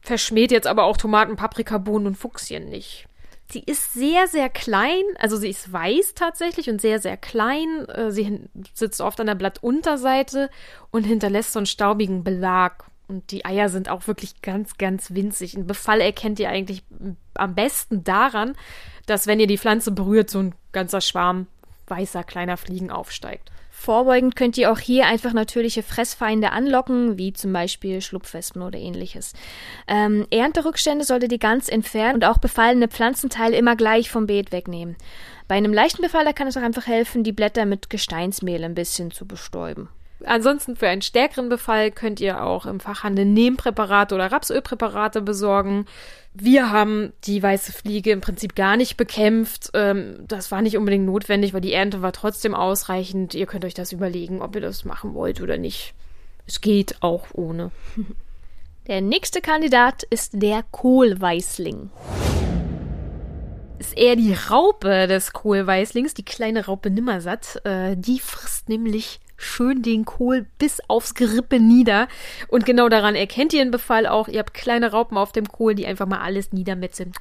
verschmäht 0.00 0.50
jetzt 0.50 0.66
aber 0.66 0.82
auch 0.84 0.96
Tomaten, 0.96 1.36
Paprika, 1.36 1.78
Bohnen 1.78 2.08
und 2.08 2.16
Fuchsien 2.16 2.68
nicht. 2.68 3.06
Sie 3.52 3.60
ist 3.60 3.92
sehr, 3.92 4.28
sehr 4.28 4.48
klein, 4.48 5.02
also 5.18 5.36
sie 5.36 5.50
ist 5.50 5.70
weiß 5.70 6.14
tatsächlich 6.14 6.70
und 6.70 6.80
sehr, 6.80 6.98
sehr 6.98 7.16
klein. 7.16 7.86
Äh, 7.88 8.10
sie 8.10 8.48
sitzt 8.74 9.00
oft 9.00 9.20
an 9.20 9.26
der 9.26 9.34
Blattunterseite 9.34 10.50
und 10.90 11.04
hinterlässt 11.04 11.52
so 11.52 11.58
einen 11.60 11.66
staubigen 11.66 12.24
Belag. 12.24 12.84
Und 13.08 13.30
die 13.30 13.44
Eier 13.44 13.68
sind 13.68 13.88
auch 13.88 14.06
wirklich 14.06 14.42
ganz, 14.42 14.78
ganz 14.78 15.12
winzig. 15.12 15.54
Ein 15.54 15.66
Befall 15.66 16.00
erkennt 16.00 16.38
ihr 16.40 16.48
eigentlich 16.48 16.82
am 17.34 17.54
besten 17.54 18.04
daran, 18.04 18.54
dass 19.06 19.26
wenn 19.26 19.40
ihr 19.40 19.46
die 19.46 19.58
Pflanze 19.58 19.92
berührt, 19.92 20.30
so 20.30 20.38
ein 20.38 20.54
ganzer 20.72 21.00
Schwarm 21.00 21.46
weißer 21.88 22.24
kleiner 22.24 22.56
Fliegen 22.56 22.90
aufsteigt. 22.90 23.50
Vorbeugend 23.70 24.36
könnt 24.36 24.56
ihr 24.58 24.70
auch 24.70 24.78
hier 24.78 25.06
einfach 25.06 25.32
natürliche 25.32 25.82
Fressfeinde 25.82 26.52
anlocken, 26.52 27.18
wie 27.18 27.32
zum 27.32 27.52
Beispiel 27.52 28.00
Schlupfwespen 28.00 28.62
oder 28.62 28.78
ähnliches. 28.78 29.32
Ähm, 29.88 30.24
Ernterückstände 30.30 31.04
solltet 31.04 31.32
ihr 31.32 31.38
ganz 31.38 31.68
entfernen 31.68 32.16
und 32.16 32.24
auch 32.24 32.38
befallene 32.38 32.86
Pflanzenteile 32.86 33.56
immer 33.56 33.74
gleich 33.74 34.08
vom 34.08 34.26
Beet 34.26 34.52
wegnehmen. 34.52 34.94
Bei 35.48 35.56
einem 35.56 35.72
leichten 35.72 36.02
Befall, 36.02 36.32
kann 36.32 36.46
es 36.46 36.56
auch 36.56 36.62
einfach 36.62 36.86
helfen, 36.86 37.24
die 37.24 37.32
Blätter 37.32 37.64
mit 37.64 37.90
Gesteinsmehl 37.90 38.62
ein 38.62 38.76
bisschen 38.76 39.10
zu 39.10 39.26
bestäuben. 39.26 39.88
Ansonsten 40.26 40.76
für 40.76 40.88
einen 40.88 41.02
stärkeren 41.02 41.48
Befall 41.48 41.90
könnt 41.90 42.20
ihr 42.20 42.42
auch 42.42 42.66
im 42.66 42.80
Fachhandel 42.80 43.24
Nehmpräparate 43.24 44.14
oder 44.14 44.30
Rapsölpräparate 44.30 45.22
besorgen. 45.22 45.86
Wir 46.34 46.70
haben 46.70 47.12
die 47.24 47.42
weiße 47.42 47.72
Fliege 47.72 48.10
im 48.10 48.20
Prinzip 48.20 48.54
gar 48.54 48.76
nicht 48.76 48.96
bekämpft. 48.96 49.70
Ähm, 49.74 50.24
das 50.26 50.50
war 50.50 50.62
nicht 50.62 50.76
unbedingt 50.76 51.06
notwendig, 51.06 51.52
weil 51.52 51.60
die 51.60 51.72
Ernte 51.72 52.02
war 52.02 52.12
trotzdem 52.12 52.54
ausreichend. 52.54 53.34
Ihr 53.34 53.46
könnt 53.46 53.64
euch 53.64 53.74
das 53.74 53.92
überlegen, 53.92 54.40
ob 54.40 54.54
ihr 54.54 54.62
das 54.62 54.84
machen 54.84 55.14
wollt 55.14 55.40
oder 55.40 55.58
nicht. 55.58 55.94
Es 56.46 56.60
geht 56.60 56.96
auch 57.00 57.26
ohne. 57.32 57.70
Der 58.88 59.00
nächste 59.00 59.40
Kandidat 59.40 60.02
ist 60.02 60.42
der 60.42 60.64
Kohlweißling 60.72 61.90
ist 63.82 63.98
eher 63.98 64.14
die 64.14 64.34
Raupe 64.34 65.08
des 65.08 65.32
Kohlweißlings, 65.32 66.14
die 66.14 66.24
kleine 66.24 66.66
Raupe 66.66 66.88
Nimmersatt. 66.88 67.60
Äh, 67.64 67.96
die 67.96 68.20
frisst 68.20 68.68
nämlich 68.68 69.20
schön 69.42 69.82
den 69.82 70.04
Kohl 70.04 70.46
bis 70.58 70.80
aufs 70.88 71.14
Gerippe 71.14 71.60
nieder. 71.60 72.08
Und 72.48 72.64
genau 72.64 72.88
daran 72.88 73.14
erkennt 73.14 73.52
ihr 73.52 73.62
den 73.62 73.70
Befall 73.70 74.06
auch. 74.06 74.28
Ihr 74.28 74.38
habt 74.38 74.54
kleine 74.54 74.90
Raupen 74.90 75.16
auf 75.16 75.32
dem 75.32 75.48
Kohl, 75.48 75.74
die 75.74 75.86
einfach 75.86 76.06
mal 76.06 76.20
alles 76.20 76.52
niedermetzeln. 76.52 77.12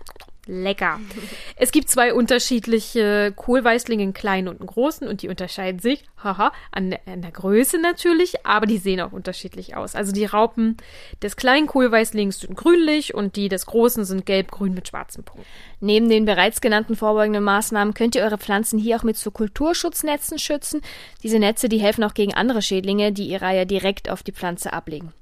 Lecker. 0.48 1.00
Es 1.56 1.72
gibt 1.72 1.90
zwei 1.90 2.14
unterschiedliche 2.14 3.34
Kohlweißlinge, 3.36 4.02
einen 4.02 4.14
kleinen 4.14 4.48
und 4.48 4.62
einen 4.62 4.68
großen, 4.68 5.08
und 5.08 5.22
die 5.22 5.30
unterscheiden 5.30 5.80
sich, 5.80 6.04
haha, 6.24 6.52
an, 6.72 6.96
an, 7.06 7.22
der 7.22 7.32
Größe 7.32 7.80
natürlich, 7.80 8.46
aber 8.48 8.66
die 8.66 8.80
sehen 8.80 9.00
auch 9.00 9.12
unterschiedlich 9.12 9.76
aus. 9.76 9.94
Also 9.94 10.12
die 10.12 10.26
Raupen 10.26 10.78
des 11.22 11.36
kleinen 11.36 11.68
Kohlweißlings 11.68 12.40
sind 12.40 12.58
grünlich 12.58 13.14
und 13.14 13.36
die 13.36 13.48
des 13.48 13.68
großen 13.68 14.06
sind 14.06 14.26
gelb-grün 14.26 14.74
mit 14.74 14.88
schwarzen 14.88 15.24
Punkten. 15.24 15.46
Neben 15.82 16.10
den 16.10 16.26
bereits 16.26 16.62
genannten 16.62 16.96
vorbeugenden 16.96 17.44
Maßnahmen 17.44 17.94
könnt 17.94 18.16
ihr 18.16 18.24
eure 18.24 18.40
Pflanzen 18.40 18.80
hier 18.80 18.98
auch 18.98 19.04
mit 19.04 19.18
so 19.18 19.30
Kulturschutznetzen 19.30 20.40
schützen. 20.40 20.82
Diese 21.22 21.38
Netze, 21.38 21.70
die 21.70 21.80
helfen 21.80 22.04
auch 22.04 22.16
gegen 22.16 22.34
andere 22.34 22.64
Schädlinge, 22.64 23.12
die 23.12 23.28
ihre 23.28 23.46
Eier 23.46 23.66
direkt 23.66 24.10
auf 24.10 24.24
die 24.24 24.32
Pflanze 24.32 24.74
ablegen. 24.74 25.14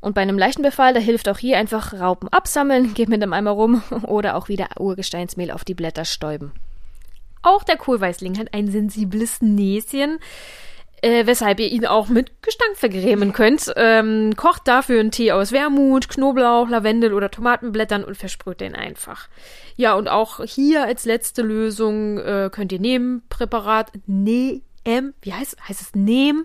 Und 0.00 0.14
bei 0.14 0.22
einem 0.22 0.38
leichten 0.38 0.62
Befall, 0.62 0.94
da 0.94 1.00
hilft 1.00 1.28
auch 1.28 1.38
hier 1.38 1.58
einfach 1.58 1.92
Raupen 1.92 2.28
absammeln, 2.30 2.94
geht 2.94 3.08
mit 3.08 3.22
dem 3.22 3.32
Eimer 3.32 3.50
rum 3.50 3.82
oder 4.06 4.36
auch 4.36 4.48
wieder 4.48 4.68
Urgesteinsmehl 4.78 5.50
auf 5.50 5.64
die 5.64 5.74
Blätter 5.74 6.04
stäuben. 6.04 6.52
Auch 7.42 7.64
der 7.64 7.76
Kohlweißling 7.76 8.38
hat 8.38 8.52
ein 8.52 8.68
sensibles 8.68 9.40
Näschen, 9.40 10.18
äh, 11.02 11.26
weshalb 11.26 11.60
ihr 11.60 11.68
ihn 11.68 11.86
auch 11.86 12.08
mit 12.08 12.42
Gestank 12.42 12.76
vergrämen 12.76 13.32
könnt. 13.32 13.72
Ähm, 13.76 14.34
kocht 14.36 14.68
dafür 14.68 15.00
einen 15.00 15.10
Tee 15.10 15.32
aus 15.32 15.52
Wermut, 15.52 16.08
Knoblauch, 16.08 16.68
Lavendel 16.68 17.14
oder 17.14 17.30
Tomatenblättern 17.30 18.04
und 18.04 18.16
versprüht 18.16 18.60
den 18.60 18.74
einfach. 18.74 19.28
Ja, 19.76 19.94
und 19.94 20.08
auch 20.08 20.44
hier 20.44 20.84
als 20.84 21.06
letzte 21.06 21.42
Lösung 21.42 22.18
äh, 22.18 22.50
könnt 22.52 22.72
ihr 22.72 22.80
Nehmpräparat, 22.80 23.92
ne, 24.06 24.62
wie 24.84 25.32
heißt, 25.32 25.56
heißt 25.68 25.80
es 25.80 25.94
Nehm? 25.94 26.44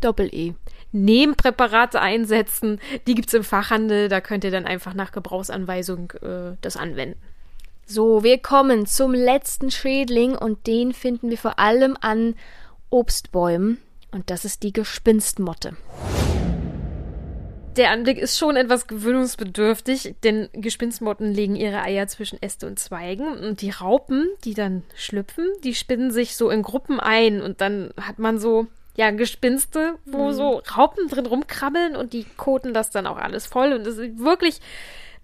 Doppel-E. 0.00 0.54
Nehmpräparate 0.94 2.00
einsetzen. 2.00 2.80
Die 3.06 3.14
gibt's 3.14 3.34
im 3.34 3.44
Fachhandel. 3.44 4.08
Da 4.08 4.20
könnt 4.20 4.44
ihr 4.44 4.50
dann 4.50 4.64
einfach 4.64 4.94
nach 4.94 5.12
Gebrauchsanweisung 5.12 6.12
äh, 6.22 6.56
das 6.60 6.76
anwenden. 6.76 7.18
So, 7.86 8.22
wir 8.22 8.38
kommen 8.38 8.86
zum 8.86 9.12
letzten 9.12 9.70
Schädling 9.70 10.36
und 10.36 10.66
den 10.66 10.94
finden 10.94 11.28
wir 11.28 11.36
vor 11.36 11.58
allem 11.58 11.98
an 12.00 12.34
Obstbäumen. 12.88 13.78
Und 14.10 14.30
das 14.30 14.44
ist 14.44 14.62
die 14.62 14.72
Gespinstmotte. 14.72 15.76
Der 17.76 17.90
Anblick 17.90 18.18
ist 18.18 18.38
schon 18.38 18.54
etwas 18.54 18.86
gewöhnungsbedürftig, 18.86 20.14
denn 20.22 20.48
Gespinstmotten 20.52 21.32
legen 21.32 21.56
ihre 21.56 21.82
Eier 21.82 22.06
zwischen 22.06 22.40
Äste 22.40 22.68
und 22.68 22.78
Zweigen 22.78 23.26
und 23.36 23.62
die 23.62 23.70
Raupen, 23.70 24.28
die 24.44 24.54
dann 24.54 24.84
schlüpfen, 24.94 25.48
die 25.64 25.74
spinnen 25.74 26.12
sich 26.12 26.36
so 26.36 26.50
in 26.50 26.62
Gruppen 26.62 27.00
ein 27.00 27.42
und 27.42 27.60
dann 27.60 27.92
hat 28.00 28.20
man 28.20 28.38
so 28.38 28.68
ja, 28.96 29.10
Gespinste, 29.10 29.98
wo 30.04 30.28
mhm. 30.28 30.32
so 30.32 30.62
Raupen 30.76 31.08
drin 31.08 31.26
rumkrabbeln 31.26 31.96
und 31.96 32.12
die 32.12 32.24
koten 32.36 32.74
das 32.74 32.90
dann 32.90 33.06
auch 33.06 33.16
alles 33.16 33.46
voll 33.46 33.72
und 33.72 33.86
es 33.86 33.96
sieht 33.96 34.18
wirklich 34.18 34.60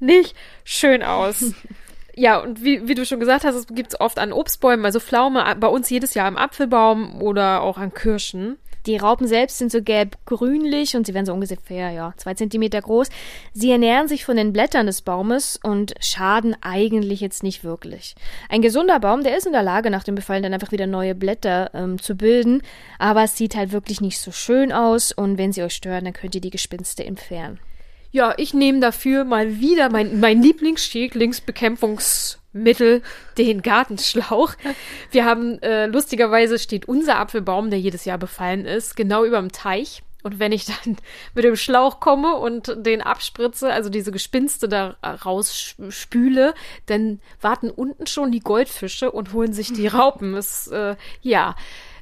nicht 0.00 0.34
schön 0.64 1.02
aus. 1.02 1.54
ja, 2.14 2.38
und 2.38 2.64
wie, 2.64 2.88
wie 2.88 2.94
du 2.94 3.06
schon 3.06 3.20
gesagt 3.20 3.44
hast, 3.44 3.54
es 3.54 3.66
gibt 3.68 3.92
es 3.92 4.00
oft 4.00 4.18
an 4.18 4.32
Obstbäumen, 4.32 4.84
also 4.84 4.98
Pflaume, 4.98 5.56
bei 5.58 5.68
uns 5.68 5.88
jedes 5.88 6.14
Jahr 6.14 6.28
im 6.28 6.36
Apfelbaum 6.36 7.22
oder 7.22 7.62
auch 7.62 7.78
an 7.78 7.94
Kirschen. 7.94 8.58
Die 8.86 8.96
Raupen 8.96 9.26
selbst 9.26 9.58
sind 9.58 9.70
so 9.70 9.82
gelb-grünlich 9.82 10.96
und 10.96 11.06
sie 11.06 11.14
werden 11.14 11.26
so 11.26 11.32
ungefähr, 11.32 11.90
ja, 11.90 12.14
zwei 12.16 12.34
Zentimeter 12.34 12.80
groß. 12.80 13.08
Sie 13.52 13.70
ernähren 13.70 14.08
sich 14.08 14.24
von 14.24 14.36
den 14.36 14.52
Blättern 14.52 14.86
des 14.86 15.02
Baumes 15.02 15.58
und 15.62 15.94
schaden 16.00 16.56
eigentlich 16.60 17.20
jetzt 17.20 17.42
nicht 17.42 17.62
wirklich. 17.64 18.14
Ein 18.48 18.62
gesunder 18.62 19.00
Baum, 19.00 19.22
der 19.22 19.36
ist 19.36 19.46
in 19.46 19.52
der 19.52 19.62
Lage, 19.62 19.90
nach 19.90 20.04
dem 20.04 20.14
Befallen 20.14 20.42
dann 20.42 20.54
einfach 20.54 20.72
wieder 20.72 20.86
neue 20.86 21.14
Blätter 21.14 21.70
ähm, 21.74 22.00
zu 22.00 22.14
bilden, 22.14 22.62
aber 22.98 23.24
es 23.24 23.36
sieht 23.36 23.54
halt 23.54 23.72
wirklich 23.72 24.00
nicht 24.00 24.18
so 24.18 24.32
schön 24.32 24.72
aus 24.72 25.12
und 25.12 25.38
wenn 25.38 25.52
sie 25.52 25.62
euch 25.62 25.74
stören, 25.74 26.04
dann 26.04 26.14
könnt 26.14 26.34
ihr 26.34 26.40
die 26.40 26.50
Gespinste 26.50 27.04
entfernen. 27.04 27.60
Ja, 28.12 28.34
ich 28.38 28.54
nehme 28.54 28.80
dafür 28.80 29.24
mal 29.24 29.60
wieder 29.60 29.88
mein, 29.90 30.18
mein 30.18 30.42
Lieblingsschädlingsbekämpfungs 30.42 32.39
Mittel 32.52 33.02
den 33.38 33.62
Gartenschlauch. 33.62 34.54
Wir 35.10 35.24
haben, 35.24 35.60
äh, 35.62 35.86
lustigerweise 35.86 36.58
steht 36.58 36.88
unser 36.88 37.18
Apfelbaum, 37.18 37.70
der 37.70 37.80
jedes 37.80 38.04
Jahr 38.04 38.18
befallen 38.18 38.66
ist, 38.66 38.96
genau 38.96 39.24
über 39.24 39.38
dem 39.38 39.52
Teich. 39.52 40.02
Und 40.22 40.38
wenn 40.38 40.52
ich 40.52 40.66
dann 40.66 40.96
mit 41.34 41.44
dem 41.44 41.56
Schlauch 41.56 42.00
komme 42.00 42.36
und 42.36 42.74
den 42.76 43.02
abspritze, 43.02 43.72
also 43.72 43.90
diese 43.90 44.12
Gespinste 44.12 44.68
da 44.68 44.96
rausspüle, 45.02 46.54
dann 46.86 47.20
warten 47.40 47.70
unten 47.70 48.06
schon 48.06 48.32
die 48.32 48.40
Goldfische 48.40 49.10
und 49.10 49.32
holen 49.32 49.52
sich 49.52 49.72
die 49.72 49.86
Raupen. 49.86 50.34
Es, 50.34 50.66
äh, 50.68 50.96
ja, 51.22 51.54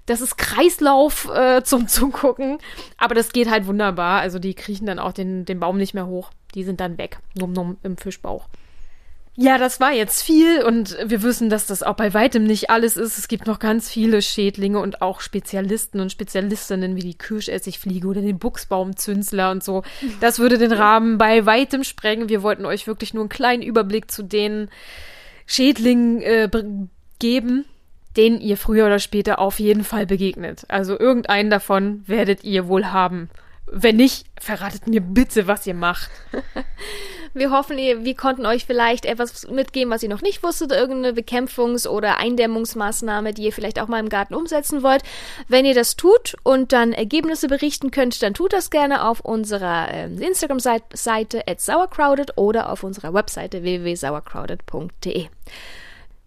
das 0.07 0.23
ist 0.23 0.39
Kreislauf 0.39 1.31
äh, 1.31 1.63
zum 1.63 1.87
Zugucken. 1.87 2.59
Aber 2.97 3.15
das 3.15 3.33
geht 3.33 3.51
halt 3.51 3.67
wunderbar. 3.67 4.21
Also 4.21 4.39
die 4.39 4.55
kriechen 4.55 4.87
dann 4.87 4.99
auch 4.99 5.13
den, 5.13 5.45
den 5.45 5.61
Baum 5.61 5.77
nicht 5.77 5.95
mehr 5.95 6.07
hoch. 6.07 6.31
Die 6.55 6.65
sind 6.65 6.81
dann 6.81 6.97
weg. 6.97 7.19
Num, 7.35 7.53
num 7.53 7.77
im 7.83 7.99
Fischbauch. 7.99 8.49
Ja, 9.41 9.57
das 9.57 9.79
war 9.79 9.93
jetzt 9.93 10.25
viel 10.25 10.65
und 10.65 10.99
wir 11.05 11.23
wissen, 11.23 11.49
dass 11.49 11.65
das 11.65 11.85
auch 11.85 11.95
bei 11.95 12.13
weitem 12.13 12.43
nicht 12.43 12.71
alles 12.71 12.97
ist. 12.97 13.19
Es 13.19 13.29
gibt 13.29 13.47
noch 13.47 13.61
ganz 13.61 13.89
viele 13.89 14.21
Schädlinge 14.21 14.81
und 14.81 15.01
auch 15.01 15.21
Spezialisten 15.21 16.01
und 16.01 16.11
Spezialistinnen 16.11 16.97
wie 16.97 17.03
die 17.03 17.17
Kirschessigfliege 17.17 18.09
oder 18.09 18.21
den 18.21 18.41
Buchsbaumzünsler 18.41 19.53
und 19.53 19.63
so. 19.63 19.85
Das 20.19 20.41
würde 20.41 20.59
den 20.59 20.73
Rahmen 20.73 21.19
bei 21.19 21.47
weitem 21.47 21.85
sprengen. 21.85 22.29
Wir 22.29 22.43
wollten 22.43 22.67
euch 22.67 22.89
wirklich 22.89 23.15
nur 23.15 23.23
einen 23.23 23.29
kleinen 23.29 23.63
Überblick 23.63 24.11
zu 24.11 24.25
den 24.25 24.71
Schädling 25.47 26.21
äh, 26.23 26.51
geben, 27.21 27.65
denen 28.17 28.41
ihr 28.41 28.57
früher 28.57 28.87
oder 28.87 28.99
später 28.99 29.39
auf 29.39 29.61
jeden 29.61 29.85
Fall 29.85 30.05
begegnet. 30.05 30.65
Also 30.67 30.99
irgendeinen 30.99 31.49
davon 31.49 32.03
werdet 32.09 32.43
ihr 32.43 32.67
wohl 32.67 32.87
haben. 32.87 33.31
Wenn 33.71 33.95
nicht, 33.95 34.27
verratet 34.41 34.89
mir 34.89 35.01
bitte, 35.01 35.47
was 35.47 35.65
ihr 35.65 35.75
macht. 35.75 36.11
Wir 37.35 37.51
hoffen, 37.51 37.77
wir 37.77 38.15
konnten 38.15 38.47
euch 38.47 38.65
vielleicht 38.65 39.05
etwas 39.05 39.49
mitgeben, 39.49 39.93
was 39.93 40.03
ihr 40.03 40.09
noch 40.09 40.23
nicht 40.23 40.43
wusstet, 40.43 40.73
irgendeine 40.73 41.19
Bekämpfungs- 41.19 41.89
oder 41.89 42.19
Eindämmungsmaßnahme, 42.19 43.33
die 43.33 43.45
ihr 43.45 43.53
vielleicht 43.53 43.81
auch 43.81 43.89
mal 43.89 44.01
im 44.01 44.09
Garten 44.09 44.35
umsetzen 44.35 44.83
wollt. 44.83 45.03
Wenn 45.49 45.65
ihr 45.65 45.75
das 45.75 45.97
tut 45.97 46.37
und 46.43 46.73
dann 46.73 46.93
Ergebnisse 46.93 47.49
berichten 47.49 47.91
könnt, 47.91 48.23
dann 48.23 48.35
tut 48.35 48.53
das 48.53 48.71
gerne 48.71 49.07
auf 49.07 49.21
unserer 49.21 49.93
äh, 49.93 50.05
Instagram-Seite 50.07 51.47
at 51.47 51.61
sauercrowded 51.61 52.37
oder 52.37 52.71
auf 52.71 52.83
unserer 52.83 53.15
Webseite 53.15 53.63
www.sauercrowded.de. 53.63 55.27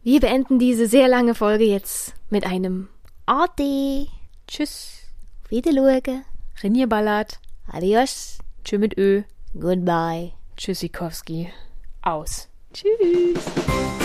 Wir 0.04 0.20
beenden 0.20 0.58
diese 0.58 0.88
sehr 0.88 1.08
lange 1.08 1.36
Folge 1.36 1.66
jetzt 1.66 2.14
mit 2.30 2.46
einem 2.46 2.88
Ade. 3.26 4.08
Tschüss. 4.48 5.02
Wiederschauen. 5.50 6.26
Rinje 6.64 6.88
Ballert. 6.88 7.40
Adios. 7.68 8.40
Tschö 8.64 8.78
mit 8.78 8.98
Ö. 8.98 9.24
Goodbye. 9.54 10.34
Tschüssikowski. 10.62 11.52
Aus. 12.04 12.48
Tschüss. 12.72 14.01